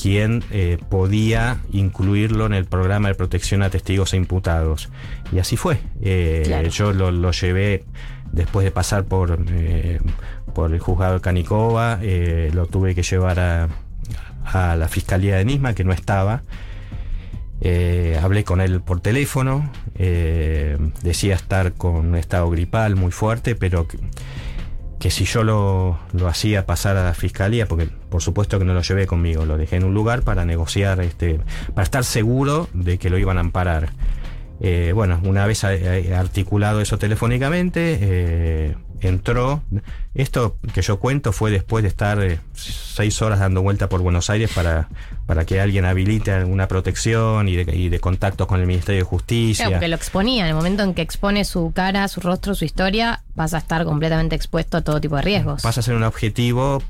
quien 0.01 0.43
eh, 0.51 0.77
podía 0.89 1.59
incluirlo 1.71 2.45
en 2.45 2.53
el 2.53 2.65
programa 2.65 3.09
de 3.09 3.15
protección 3.15 3.61
a 3.61 3.69
testigos 3.69 4.13
e 4.13 4.17
imputados. 4.17 4.89
Y 5.31 5.39
así 5.39 5.57
fue. 5.57 5.79
Eh, 6.01 6.43
Claro. 6.45 6.69
Yo 6.69 6.93
lo, 6.93 7.11
lo 7.11 7.31
llevé 7.31 7.83
después 8.31 8.63
de 8.63 8.71
pasar 8.71 9.03
por, 9.05 9.43
eh, 9.51 9.99
por 10.55 10.73
el 10.73 10.79
juzgado 10.79 11.15
de 11.15 11.21
Canicova, 11.21 11.99
eh, 12.01 12.49
lo 12.53 12.65
tuve 12.65 12.95
que 12.95 13.03
llevar 13.03 13.39
a, 13.39 13.67
a 14.45 14.75
la 14.75 14.87
fiscalía 14.87 15.35
de 15.35 15.45
Nisman, 15.45 15.75
que 15.75 15.83
no 15.83 15.91
estaba. 15.93 16.41
Eh, 17.61 18.19
hablé 18.21 18.43
con 18.43 18.59
él 18.59 18.81
por 18.81 19.01
teléfono, 19.01 19.71
eh, 19.95 20.77
decía 21.03 21.35
estar 21.35 21.73
con 21.73 21.95
un 21.95 22.15
estado 22.15 22.49
gripal 22.49 22.95
muy 22.95 23.11
fuerte, 23.11 23.55
pero 23.55 23.87
que, 23.87 23.99
que 24.99 25.11
si 25.11 25.25
yo 25.25 25.43
lo, 25.43 25.99
lo 26.13 26.27
hacía 26.27 26.65
pasar 26.65 26.97
a 26.97 27.03
la 27.03 27.13
fiscalía, 27.13 27.67
porque 27.67 27.87
por 28.09 28.21
supuesto 28.21 28.57
que 28.57 28.65
no 28.65 28.73
lo 28.73 28.81
llevé 28.81 29.05
conmigo, 29.05 29.45
lo 29.45 29.57
dejé 29.57 29.75
en 29.75 29.83
un 29.83 29.93
lugar 29.93 30.23
para 30.23 30.43
negociar, 30.43 31.01
este, 31.01 31.39
para 31.75 31.83
estar 31.83 32.03
seguro 32.03 32.67
de 32.73 32.97
que 32.97 33.09
lo 33.09 33.17
iban 33.17 33.37
a 33.37 33.41
amparar. 33.41 33.89
Eh, 34.59 34.91
bueno, 34.93 35.19
una 35.23 35.47
vez 35.47 35.63
articulado 35.63 36.81
eso 36.81 36.99
telefónicamente, 36.99 37.97
eh, 38.01 38.75
entró. 39.01 39.61
Esto 40.13 40.57
que 40.73 40.81
yo 40.81 40.99
cuento 40.99 41.31
fue 41.31 41.51
después 41.51 41.83
de 41.83 41.89
estar 41.89 42.21
eh, 42.23 42.39
seis 42.53 43.21
horas 43.21 43.39
dando 43.39 43.61
vuelta 43.61 43.89
por 43.89 44.01
Buenos 44.01 44.29
Aires 44.29 44.51
para, 44.53 44.89
para 45.25 45.45
que 45.45 45.61
alguien 45.61 45.85
habilite 45.85 46.31
alguna 46.31 46.67
protección 46.67 47.47
y 47.47 47.55
de, 47.55 47.75
y 47.75 47.89
de 47.89 47.99
contactos 47.99 48.47
con 48.47 48.59
el 48.59 48.67
Ministerio 48.67 49.01
de 49.01 49.05
Justicia. 49.05 49.65
Claro, 49.65 49.77
porque 49.77 49.87
lo 49.87 49.95
exponía. 49.95 50.43
En 50.43 50.49
el 50.49 50.55
momento 50.55 50.83
en 50.83 50.93
que 50.93 51.01
expone 51.01 51.45
su 51.45 51.71
cara, 51.73 52.07
su 52.07 52.21
rostro, 52.21 52.55
su 52.55 52.65
historia, 52.65 53.23
vas 53.35 53.53
a 53.53 53.57
estar 53.57 53.85
completamente 53.85 54.35
expuesto 54.35 54.77
a 54.77 54.81
todo 54.81 54.99
tipo 55.01 55.15
de 55.15 55.21
riesgos. 55.21 55.61
pasa 55.61 55.79
a 55.79 55.83
ser 55.83 55.95
un 55.95 56.03
objetivo 56.03 56.81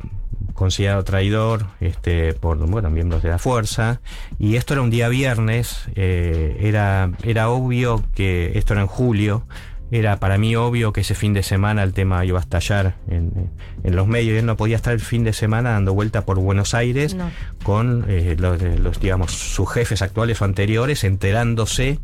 considerado 0.54 1.04
traidor 1.04 1.65
este, 1.80 2.34
por 2.34 2.58
bueno, 2.58 2.89
miembros 2.89 3.24
de 3.24 3.30
la 3.30 3.39
fuerza. 3.39 4.00
Y 4.38 4.58
esto 4.58 4.74
era 4.74 4.84
un 4.84 4.89
día 4.89 5.10
viernes, 5.10 5.86
eh, 5.95 6.58
era, 6.62 7.12
era 7.24 7.50
obvio 7.50 8.04
que 8.13 8.52
esto 8.56 8.74
era 8.74 8.84
en 8.84 8.88
julio. 8.88 9.43
Era 9.91 10.19
para 10.21 10.38
mí 10.38 10.56
obvio 10.56 10.93
que 10.93 11.01
ese 11.01 11.15
fin 11.15 11.34
de 11.34 11.43
semana 11.43 11.84
el 11.84 11.91
tema 11.91 12.23
iba 12.23 12.39
a 12.39 12.41
estallar 12.41 12.95
en, 13.10 13.49
en 13.84 13.95
los 13.95 14.08
medios. 14.08 14.39
Él 14.39 14.45
no 14.45 14.56
podía 14.56 14.77
estar 14.77 14.93
el 14.93 15.01
fin 15.01 15.25
de 15.25 15.34
semana 15.34 15.71
dando 15.71 15.93
vuelta 15.93 16.25
por 16.25 16.39
Buenos 16.39 16.73
Aires 16.73 17.13
No. 17.13 17.30
con 17.63 18.06
eh, 18.08 18.36
los, 18.39 18.62
los, 18.62 18.99
digamos, 19.01 19.32
sus 19.34 19.69
jefes 19.69 20.01
actuales 20.01 20.41
o 20.41 20.45
anteriores 20.45 21.04
enterándose 21.04 21.99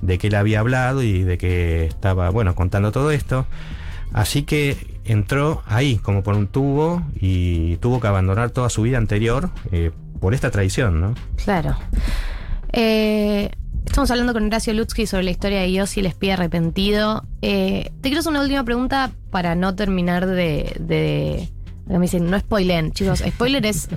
de 0.00 0.16
que 0.18 0.28
él 0.28 0.34
había 0.34 0.60
hablado 0.60 1.02
y 1.02 1.22
de 1.24 1.36
que 1.36 1.84
estaba, 1.84 2.30
bueno, 2.30 2.54
contando 2.54 2.90
todo 2.90 3.10
esto. 3.10 3.46
Así 4.12 4.44
que 4.44 4.76
entró 5.04 5.62
ahí 5.66 5.96
como 5.98 6.22
por 6.22 6.34
un 6.36 6.46
tubo 6.46 7.02
y 7.20 7.76
tuvo 7.78 8.00
que 8.00 8.06
abandonar 8.06 8.48
toda 8.50 8.70
su 8.70 8.80
vida 8.82 8.96
anterior 8.98 9.50
eh, 9.72 9.90
por 10.20 10.32
esta 10.32 10.50
traición, 10.50 11.00
¿no? 11.02 11.14
Claro. 11.44 11.76
Eh, 12.72 13.50
estamos 13.86 14.10
hablando 14.10 14.32
con 14.32 14.46
Horacio 14.46 14.74
Lutsky 14.74 15.06
sobre 15.06 15.24
la 15.24 15.30
historia 15.30 15.60
de 15.60 15.72
Yossi, 15.72 16.00
el 16.00 16.06
espía 16.06 16.34
arrepentido. 16.34 17.24
Eh, 17.42 17.90
te 18.00 18.08
quiero 18.08 18.20
hacer 18.20 18.30
una 18.30 18.42
última 18.42 18.64
pregunta 18.64 19.12
para 19.30 19.54
no 19.54 19.74
terminar 19.74 20.26
de. 20.26 20.76
de 20.78 21.48
me 21.86 22.00
dicen, 22.00 22.28
no 22.28 22.38
spoilen. 22.38 22.90
Chicos, 22.92 23.22
spoiler 23.26 23.64
es, 23.64 23.88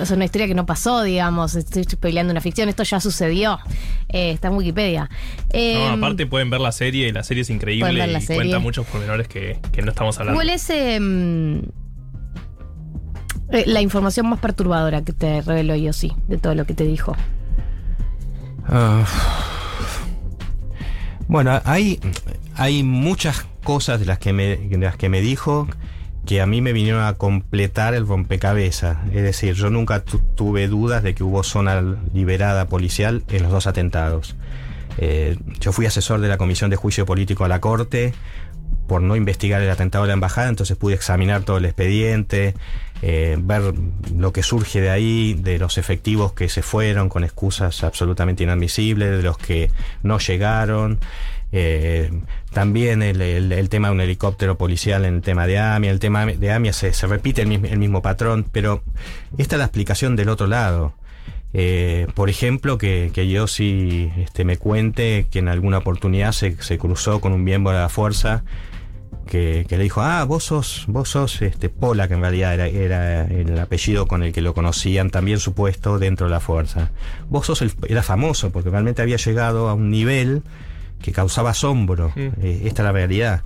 es 0.00 0.10
una 0.10 0.24
historia 0.24 0.46
que 0.46 0.54
no 0.54 0.64
pasó, 0.64 1.02
digamos. 1.02 1.54
Estoy 1.56 1.84
spoileando 1.84 2.30
una 2.30 2.40
ficción. 2.40 2.70
Esto 2.70 2.84
ya 2.84 3.00
sucedió. 3.00 3.58
Eh, 4.08 4.30
está 4.30 4.48
en 4.48 4.54
Wikipedia. 4.54 5.10
Eh, 5.50 5.74
No, 5.74 5.88
aparte 5.90 6.26
pueden 6.26 6.48
ver 6.48 6.60
la 6.60 6.72
serie 6.72 7.08
y 7.08 7.12
la 7.12 7.22
serie 7.22 7.42
es 7.42 7.50
increíble 7.50 7.92
ver 7.92 8.08
la 8.08 8.18
y 8.18 8.22
serie. 8.22 8.40
cuenta 8.42 8.58
muchos 8.60 8.86
pormenores 8.86 9.28
que, 9.28 9.58
que 9.72 9.82
no 9.82 9.90
estamos 9.90 10.18
hablando. 10.18 10.38
¿Cuál 10.38 10.48
es 10.48 10.70
em, 10.70 11.58
eh, 13.50 13.64
la 13.66 13.82
información 13.82 14.26
más 14.26 14.40
perturbadora 14.40 15.02
que 15.02 15.12
te 15.12 15.42
reveló 15.42 15.76
Yossi 15.76 16.12
de 16.28 16.38
todo 16.38 16.54
lo 16.54 16.64
que 16.64 16.72
te 16.72 16.84
dijo? 16.84 17.14
Ah, 18.66 19.04
bueno, 21.28 21.60
hay, 21.64 22.00
hay 22.54 22.82
muchas 22.82 23.46
cosas 23.62 24.00
de 24.00 24.06
las, 24.06 24.18
que 24.18 24.32
me, 24.32 24.56
de 24.56 24.78
las 24.78 24.96
que 24.96 25.08
me 25.08 25.20
dijo 25.20 25.66
que 26.26 26.40
a 26.40 26.46
mí 26.46 26.60
me 26.60 26.72
vinieron 26.72 27.02
a 27.04 27.14
completar 27.14 27.94
el 27.94 28.06
rompecabezas. 28.06 28.98
Es 29.12 29.22
decir, 29.22 29.54
yo 29.54 29.70
nunca 29.70 30.00
tu- 30.00 30.18
tuve 30.18 30.68
dudas 30.68 31.02
de 31.02 31.14
que 31.14 31.22
hubo 31.24 31.42
zona 31.42 31.82
liberada 32.14 32.66
policial 32.68 33.24
en 33.28 33.42
los 33.42 33.52
dos 33.52 33.66
atentados. 33.66 34.36
Eh, 34.98 35.36
yo 35.60 35.72
fui 35.72 35.86
asesor 35.86 36.20
de 36.20 36.28
la 36.28 36.36
Comisión 36.38 36.70
de 36.70 36.76
Juicio 36.76 37.04
Político 37.04 37.44
a 37.44 37.48
la 37.48 37.60
Corte 37.60 38.14
por 38.94 39.02
no 39.02 39.16
investigar 39.16 39.60
el 39.60 39.70
atentado 39.70 40.04
de 40.04 40.08
la 40.10 40.14
embajada, 40.14 40.48
entonces 40.48 40.76
pude 40.76 40.94
examinar 40.94 41.42
todo 41.42 41.56
el 41.56 41.64
expediente, 41.64 42.54
eh, 43.02 43.36
ver 43.40 43.74
lo 44.16 44.32
que 44.32 44.44
surge 44.44 44.80
de 44.80 44.90
ahí, 44.90 45.34
de 45.34 45.58
los 45.58 45.78
efectivos 45.78 46.32
que 46.32 46.48
se 46.48 46.62
fueron 46.62 47.08
con 47.08 47.24
excusas 47.24 47.82
absolutamente 47.82 48.44
inadmisibles, 48.44 49.10
de 49.16 49.22
los 49.24 49.36
que 49.36 49.68
no 50.04 50.20
llegaron. 50.20 51.00
eh, 51.50 52.08
también 52.52 53.02
el 53.02 53.68
tema 53.68 53.88
de 53.88 53.94
un 53.94 54.00
helicóptero 54.00 54.56
policial 54.56 55.04
en 55.06 55.16
el 55.16 55.22
tema 55.22 55.48
de 55.48 55.58
AMIA, 55.58 55.90
el 55.90 55.98
tema 55.98 56.24
de 56.24 56.52
AMIA 56.52 56.72
se, 56.72 56.92
se 56.92 57.08
repite 57.08 57.42
el 57.42 57.48
mismo, 57.48 57.66
el 57.66 57.80
mismo 57.80 58.00
patrón, 58.00 58.46
pero 58.52 58.84
esta 59.38 59.56
es 59.56 59.58
la 59.58 59.64
explicación 59.64 60.14
del 60.14 60.28
otro 60.28 60.46
lado. 60.46 60.94
Eh, 61.56 62.06
por 62.14 62.30
ejemplo, 62.30 62.78
que, 62.78 63.10
que 63.14 63.28
yo 63.28 63.46
sí 63.48 64.10
este, 64.18 64.44
me 64.44 64.56
cuente 64.56 65.26
que 65.32 65.38
en 65.40 65.48
alguna 65.48 65.78
oportunidad 65.78 66.30
se, 66.32 66.60
se 66.62 66.78
cruzó 66.78 67.20
con 67.20 67.32
un 67.32 67.42
miembro 67.42 67.72
de 67.72 67.78
la 67.78 67.88
fuerza 67.88 68.42
que, 69.26 69.64
que 69.68 69.76
le 69.78 69.84
dijo, 69.84 70.00
ah, 70.02 70.24
vos 70.24 70.44
sos, 70.44 70.84
vos 70.88 71.08
sos 71.08 71.40
este, 71.42 71.68
Pola, 71.68 72.08
que 72.08 72.14
en 72.14 72.20
realidad 72.20 72.54
era, 72.54 72.66
era 72.66 73.24
el 73.24 73.58
apellido 73.58 74.06
con 74.06 74.22
el 74.22 74.32
que 74.32 74.40
lo 74.42 74.54
conocían 74.54 75.10
también 75.10 75.38
supuesto 75.38 75.98
dentro 75.98 76.26
de 76.26 76.30
la 76.32 76.40
fuerza. 76.40 76.90
Vos 77.28 77.46
sos 77.46 77.62
el, 77.62 77.72
era 77.88 78.02
famoso 78.02 78.50
porque 78.50 78.70
realmente 78.70 79.02
había 79.02 79.16
llegado 79.16 79.68
a 79.68 79.74
un 79.74 79.90
nivel 79.90 80.42
que 81.02 81.12
causaba 81.12 81.50
asombro. 81.50 82.12
Eh, 82.16 82.62
esta 82.64 82.82
es 82.82 82.86
la 82.86 82.92
realidad. 82.92 83.42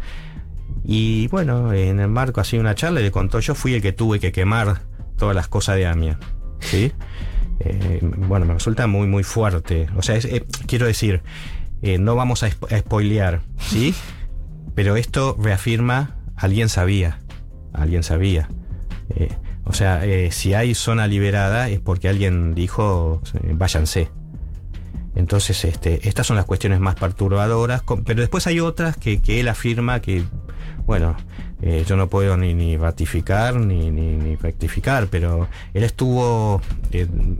Y 0.84 1.26
bueno, 1.28 1.72
en 1.72 2.00
el 2.00 2.08
marco 2.08 2.40
así 2.40 2.56
de 2.56 2.60
una 2.60 2.74
charla 2.74 3.00
le 3.00 3.10
contó, 3.10 3.40
yo 3.40 3.54
fui 3.54 3.74
el 3.74 3.82
que 3.82 3.92
tuve 3.92 4.20
que 4.20 4.32
quemar 4.32 4.82
todas 5.16 5.34
las 5.34 5.48
cosas 5.48 5.76
de 5.76 5.86
Amia. 5.86 6.18
¿Sí? 6.60 6.92
Eh, 7.60 8.00
bueno, 8.02 8.46
me 8.46 8.54
resulta 8.54 8.86
muy, 8.86 9.06
muy 9.08 9.24
fuerte. 9.24 9.88
O 9.96 10.02
sea, 10.02 10.16
es- 10.16 10.24
eh, 10.26 10.44
quiero 10.66 10.86
decir, 10.86 11.22
no 11.98 12.14
vamos 12.14 12.42
a, 12.42 12.48
spo- 12.48 12.72
a 12.72 12.78
spoilear, 12.78 13.40
¿sí? 13.58 13.94
Pero 14.78 14.94
esto 14.94 15.36
reafirma, 15.40 16.14
alguien 16.36 16.68
sabía, 16.68 17.18
alguien 17.72 18.04
sabía. 18.04 18.48
Eh, 19.10 19.28
O 19.64 19.72
sea, 19.72 20.04
eh, 20.04 20.30
si 20.30 20.54
hay 20.54 20.72
zona 20.76 21.08
liberada 21.08 21.68
es 21.68 21.80
porque 21.80 22.08
alguien 22.08 22.54
dijo, 22.54 23.20
eh, 23.42 23.54
váyanse. 23.54 24.08
Entonces, 25.16 25.64
este, 25.64 26.08
estas 26.08 26.28
son 26.28 26.36
las 26.36 26.44
cuestiones 26.44 26.78
más 26.78 26.94
perturbadoras, 26.94 27.82
pero 28.04 28.20
después 28.20 28.46
hay 28.46 28.60
otras 28.60 28.96
que, 28.96 29.20
que 29.20 29.40
él 29.40 29.48
afirma 29.48 29.98
que, 30.00 30.22
bueno, 30.86 31.16
yo 31.88 31.96
no 31.96 32.08
puedo 32.08 32.36
ni, 32.36 32.54
ni 32.54 32.76
ratificar 32.76 33.56
ni, 33.56 33.90
ni, 33.90 34.36
rectificar, 34.36 35.08
pero 35.08 35.48
él 35.74 35.82
estuvo 35.82 36.62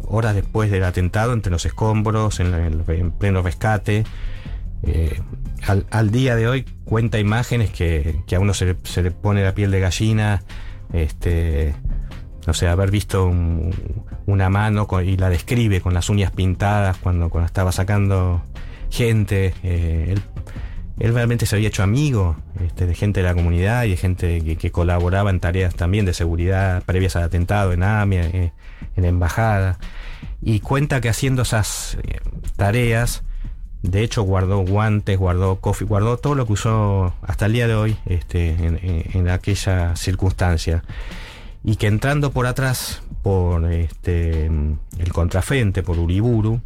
horas 0.08 0.34
después 0.34 0.72
del 0.72 0.82
atentado 0.82 1.32
entre 1.34 1.52
los 1.52 1.64
escombros, 1.64 2.40
en, 2.40 3.12
pleno 3.12 3.42
rescate. 3.42 4.04
Al, 5.68 5.86
al 5.90 6.10
día 6.10 6.34
de 6.34 6.48
hoy 6.48 6.64
cuenta 6.88 7.18
imágenes 7.18 7.70
que, 7.70 8.22
que 8.26 8.34
a 8.36 8.40
uno 8.40 8.54
se 8.54 8.64
le, 9.02 9.10
pone 9.10 9.44
la 9.44 9.54
piel 9.54 9.70
de 9.70 9.78
gallina, 9.80 10.42
este, 10.92 11.74
no 12.46 12.54
sé, 12.54 12.66
haber 12.66 12.90
visto 12.90 13.26
un- 13.26 13.74
una 14.26 14.48
mano 14.48 14.86
con- 14.86 15.06
y 15.06 15.16
la 15.18 15.28
describe 15.28 15.80
con 15.82 15.92
las 15.92 16.08
uñas 16.08 16.30
pintadas 16.32 16.96
cuando, 16.96 17.30
estaba 17.44 17.72
sacando 17.72 18.42
gente. 18.90 19.52
eh, 19.62 20.14
él, 20.98 21.12
realmente 21.12 21.46
se 21.46 21.54
había 21.56 21.68
hecho 21.68 21.82
amigo 21.82 22.36
este, 22.64 22.86
de 22.86 22.94
gente 22.94 23.20
de 23.20 23.26
la 23.28 23.34
comunidad 23.34 23.84
y 23.84 23.90
de 23.90 23.96
gente 23.96 24.40
que, 24.42 24.56
que 24.56 24.72
colaboraba 24.72 25.30
en 25.30 25.38
tareas 25.40 25.74
también 25.76 26.04
de 26.06 26.12
seguridad 26.14 26.82
previas 26.84 27.14
al 27.16 27.22
atentado 27.24 27.72
en 27.72 27.82
AMIA, 27.84 28.22
eh, 28.22 28.52
en 28.96 29.02
la 29.02 29.08
embajada. 29.08 29.78
Y 30.40 30.60
cuenta 30.60 31.00
que 31.00 31.08
haciendo 31.08 31.42
esas 31.42 31.98
eh, 32.02 32.18
tareas, 32.56 33.22
de 33.82 34.02
hecho 34.02 34.22
guardó 34.22 34.58
guantes, 34.58 35.18
guardó 35.18 35.56
coffee, 35.60 35.86
guardó 35.86 36.16
todo 36.16 36.34
lo 36.34 36.46
que 36.46 36.54
usó 36.54 37.14
hasta 37.22 37.46
el 37.46 37.52
día 37.52 37.68
de 37.68 37.74
hoy 37.74 37.96
este, 38.06 38.50
en, 38.50 39.28
aquella 39.28 39.94
circunstancia 39.94 40.82
y 41.64 41.76
que 41.76 41.86
entrando 41.86 42.32
por 42.32 42.46
atrás 42.46 43.02
por 43.22 43.70
este 43.72 44.46
el 44.46 45.12
contrafrente 45.12 45.82
por 45.82 45.98
Uriburu 45.98 46.60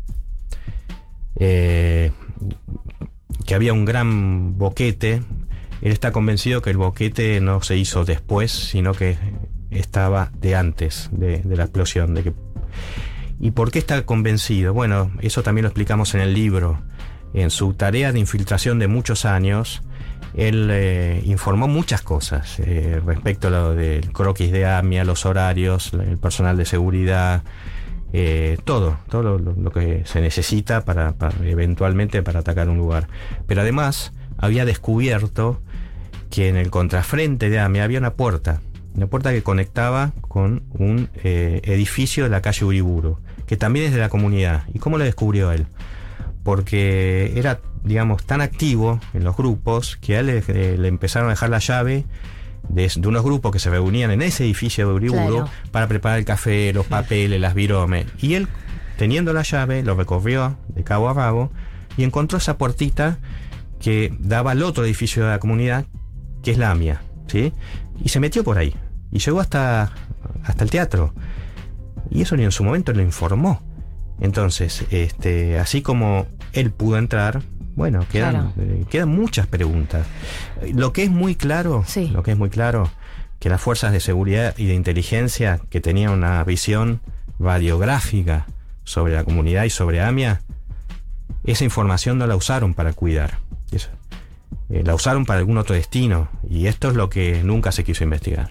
eh, 1.36 2.12
que 3.46 3.54
había 3.54 3.72
un 3.72 3.84
gran 3.84 4.56
boquete 4.56 5.22
él 5.82 5.92
está 5.92 6.12
convencido 6.12 6.62
que 6.62 6.70
el 6.70 6.76
boquete 6.76 7.40
no 7.40 7.62
se 7.62 7.76
hizo 7.76 8.04
después 8.04 8.52
sino 8.52 8.92
que 8.92 9.16
estaba 9.70 10.30
de 10.38 10.56
antes 10.56 11.08
de, 11.12 11.38
de 11.38 11.56
la 11.56 11.64
explosión 11.64 12.14
de 12.14 12.22
que 12.22 12.32
¿Y 13.42 13.50
por 13.50 13.72
qué 13.72 13.80
está 13.80 14.06
convencido? 14.06 14.72
Bueno, 14.72 15.10
eso 15.20 15.42
también 15.42 15.64
lo 15.64 15.68
explicamos 15.68 16.14
en 16.14 16.20
el 16.20 16.32
libro. 16.32 16.80
En 17.34 17.50
su 17.50 17.74
tarea 17.74 18.12
de 18.12 18.18
infiltración 18.18 18.78
de 18.78 18.88
muchos 18.88 19.24
años, 19.24 19.82
él 20.34 20.68
eh, 20.70 21.22
informó 21.24 21.68
muchas 21.68 22.02
cosas 22.02 22.58
eh, 22.58 23.00
respecto 23.04 23.48
a 23.48 23.50
lo 23.50 23.74
del 23.74 24.12
croquis 24.12 24.50
de 24.50 24.66
AMIA, 24.66 25.04
los 25.04 25.26
horarios, 25.26 25.92
el 25.92 26.18
personal 26.18 26.56
de 26.56 26.64
seguridad, 26.64 27.42
eh, 28.14 28.58
todo, 28.64 28.98
todo 29.08 29.38
lo, 29.38 29.70
que 29.70 30.02
se 30.04 30.20
necesita 30.20 30.84
para, 30.84 31.12
para 31.12 31.36
eventualmente 31.46 32.22
para 32.22 32.40
atacar 32.40 32.68
un 32.68 32.78
lugar. 32.78 33.08
Pero 33.46 33.60
además 33.60 34.12
había 34.38 34.64
descubierto 34.64 35.60
que 36.30 36.48
en 36.48 36.56
el 36.56 36.70
contrafrente 36.70 37.50
de 37.50 37.60
AMIA 37.60 37.84
había 37.84 37.98
una 37.98 38.14
puerta, 38.14 38.60
una 38.94 39.06
puerta 39.06 39.32
que 39.32 39.42
conectaba 39.42 40.12
con 40.22 40.62
un 40.72 41.10
edificio 41.22 42.24
de 42.24 42.30
la 42.30 42.40
calle 42.40 42.64
Uriburu, 42.64 43.18
que 43.46 43.58
también 43.58 43.86
es 43.86 43.92
de 43.92 44.00
la 44.00 44.08
comunidad. 44.08 44.64
¿Y 44.72 44.78
cómo 44.78 44.96
lo 44.96 45.04
descubrió 45.04 45.52
él? 45.52 45.66
Porque 46.42 47.32
era, 47.36 47.60
digamos, 47.84 48.24
tan 48.24 48.40
activo 48.40 49.00
en 49.14 49.24
los 49.24 49.36
grupos 49.36 49.96
que 49.96 50.16
a 50.16 50.20
él 50.20 50.26
le, 50.26 50.44
eh, 50.48 50.76
le 50.78 50.88
empezaron 50.88 51.28
a 51.28 51.32
dejar 51.32 51.50
la 51.50 51.58
llave 51.58 52.04
de, 52.68 52.90
de 52.94 53.08
unos 53.08 53.22
grupos 53.22 53.52
que 53.52 53.58
se 53.58 53.70
reunían 53.70 54.10
en 54.10 54.22
ese 54.22 54.44
edificio 54.44 54.88
de 54.88 54.94
Uriburu 54.94 55.36
Claro. 55.36 55.48
para 55.70 55.86
preparar 55.88 56.18
el 56.18 56.24
café, 56.24 56.72
los 56.72 56.86
papeles, 56.86 57.40
las 57.40 57.54
viromes. 57.54 58.06
Y 58.20 58.34
él, 58.34 58.48
teniendo 58.98 59.32
la 59.32 59.42
llave, 59.42 59.82
lo 59.82 59.94
recorrió 59.94 60.56
de 60.68 60.82
cabo 60.84 61.08
a 61.08 61.14
rabo 61.14 61.50
y 61.96 62.04
encontró 62.04 62.38
esa 62.38 62.58
puertita 62.58 63.18
que 63.80 64.14
daba 64.20 64.52
al 64.52 64.62
otro 64.62 64.84
edificio 64.84 65.24
de 65.24 65.30
la 65.30 65.38
comunidad, 65.38 65.86
que 66.42 66.52
es 66.52 66.58
la 66.58 66.70
AMIA, 66.70 67.02
¿sí? 67.26 67.52
Y 68.02 68.08
se 68.08 68.20
metió 68.20 68.44
por 68.44 68.58
ahí. 68.58 68.74
Y 69.10 69.18
llegó 69.18 69.40
hasta, 69.40 69.92
hasta 70.44 70.64
el 70.64 70.70
teatro. 70.70 71.12
Y 72.10 72.22
eso 72.22 72.36
ni 72.36 72.44
en 72.44 72.52
su 72.52 72.62
momento 72.64 72.92
lo 72.92 73.02
informó. 73.02 73.60
Entonces, 74.22 74.84
este, 74.90 75.58
así 75.58 75.82
como 75.82 76.26
él 76.52 76.70
pudo 76.70 76.96
entrar, 76.96 77.42
bueno, 77.74 78.06
quedan, 78.10 78.52
eh, 78.58 78.84
quedan 78.88 79.08
muchas 79.08 79.46
preguntas. 79.46 80.06
Lo 80.72 80.92
que 80.92 81.02
es 81.02 81.10
muy 81.10 81.34
claro, 81.34 81.84
Sí. 81.86 82.08
lo 82.08 82.22
que 82.22 82.30
es 82.30 82.38
muy 82.38 82.48
claro, 82.48 82.88
que 83.40 83.48
las 83.48 83.60
fuerzas 83.60 83.92
de 83.92 83.98
seguridad 84.00 84.54
y 84.56 84.66
de 84.66 84.74
inteligencia 84.74 85.60
que 85.70 85.80
tenían 85.80 86.12
una 86.12 86.44
visión 86.44 87.00
radiográfica 87.40 88.46
sobre 88.84 89.14
la 89.14 89.24
comunidad 89.24 89.64
y 89.64 89.70
sobre 89.70 90.00
AMIA, 90.00 90.40
esa 91.44 91.64
información 91.64 92.18
no 92.18 92.26
la 92.28 92.36
usaron 92.36 92.74
para 92.74 92.92
cuidar. 92.92 93.38
Eso. 93.72 93.88
Eh, 94.70 94.82
la 94.84 94.94
usaron 94.94 95.26
para 95.26 95.40
algún 95.40 95.58
otro 95.58 95.74
destino. 95.74 96.28
Y 96.48 96.66
esto 96.68 96.88
es 96.90 96.94
lo 96.94 97.10
que 97.10 97.42
nunca 97.42 97.72
se 97.72 97.82
quiso 97.84 98.04
investigar. 98.04 98.50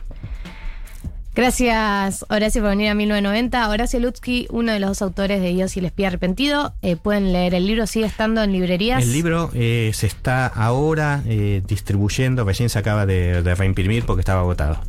Gracias, 1.33 2.25
Horacio, 2.29 2.61
por 2.61 2.71
venir 2.71 2.89
a 2.89 2.93
1990. 2.93 3.69
Horacio 3.69 3.99
Lutsky, 3.99 4.47
uno 4.51 4.73
de 4.73 4.79
los 4.79 4.89
dos 4.89 5.01
autores 5.01 5.41
de 5.41 5.49
Dios 5.49 5.75
y 5.77 5.79
el 5.79 5.85
espía 5.85 6.07
arrepentido. 6.07 6.73
Eh, 6.81 6.97
pueden 6.97 7.31
leer 7.31 7.53
el 7.55 7.65
libro, 7.65 7.87
sigue 7.87 8.05
estando 8.05 8.43
en 8.43 8.51
librerías. 8.51 9.01
El 9.01 9.13
libro 9.13 9.49
eh, 9.53 9.91
se 9.93 10.07
está 10.07 10.45
ahora 10.47 11.23
eh, 11.25 11.61
distribuyendo, 11.65 12.43
recién 12.43 12.69
se 12.69 12.79
acaba 12.79 13.05
de, 13.05 13.41
de 13.41 13.55
reimprimir 13.55 14.05
porque 14.05 14.19
estaba 14.21 14.41
agotado. 14.41 14.79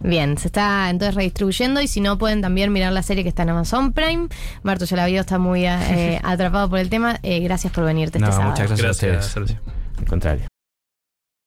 Bien, 0.00 0.38
se 0.38 0.46
está 0.46 0.88
entonces 0.90 1.16
redistribuyendo 1.16 1.80
y 1.80 1.88
si 1.88 2.00
no 2.00 2.16
pueden 2.18 2.40
también 2.40 2.72
mirar 2.72 2.92
la 2.92 3.02
serie 3.02 3.24
que 3.24 3.28
está 3.30 3.42
en 3.42 3.50
Amazon 3.50 3.92
Prime. 3.92 4.28
Marto 4.62 4.84
ya 4.84 4.96
la 4.96 5.06
vio, 5.06 5.20
está 5.20 5.38
muy 5.38 5.66
eh, 5.66 6.20
atrapado 6.24 6.70
por 6.70 6.78
el 6.78 6.88
tema. 6.88 7.18
Eh, 7.24 7.40
gracias 7.40 7.72
por 7.72 7.84
venirte 7.84 8.20
No, 8.20 8.26
este 8.26 8.36
sábado. 8.36 8.50
muchas 8.52 8.68
gracias, 8.68 9.00
Gracias, 9.00 9.36
a 9.36 9.40
ustedes. 9.40 9.48
Sergio. 9.48 9.72
Al 9.98 10.04
contrario. 10.06 10.46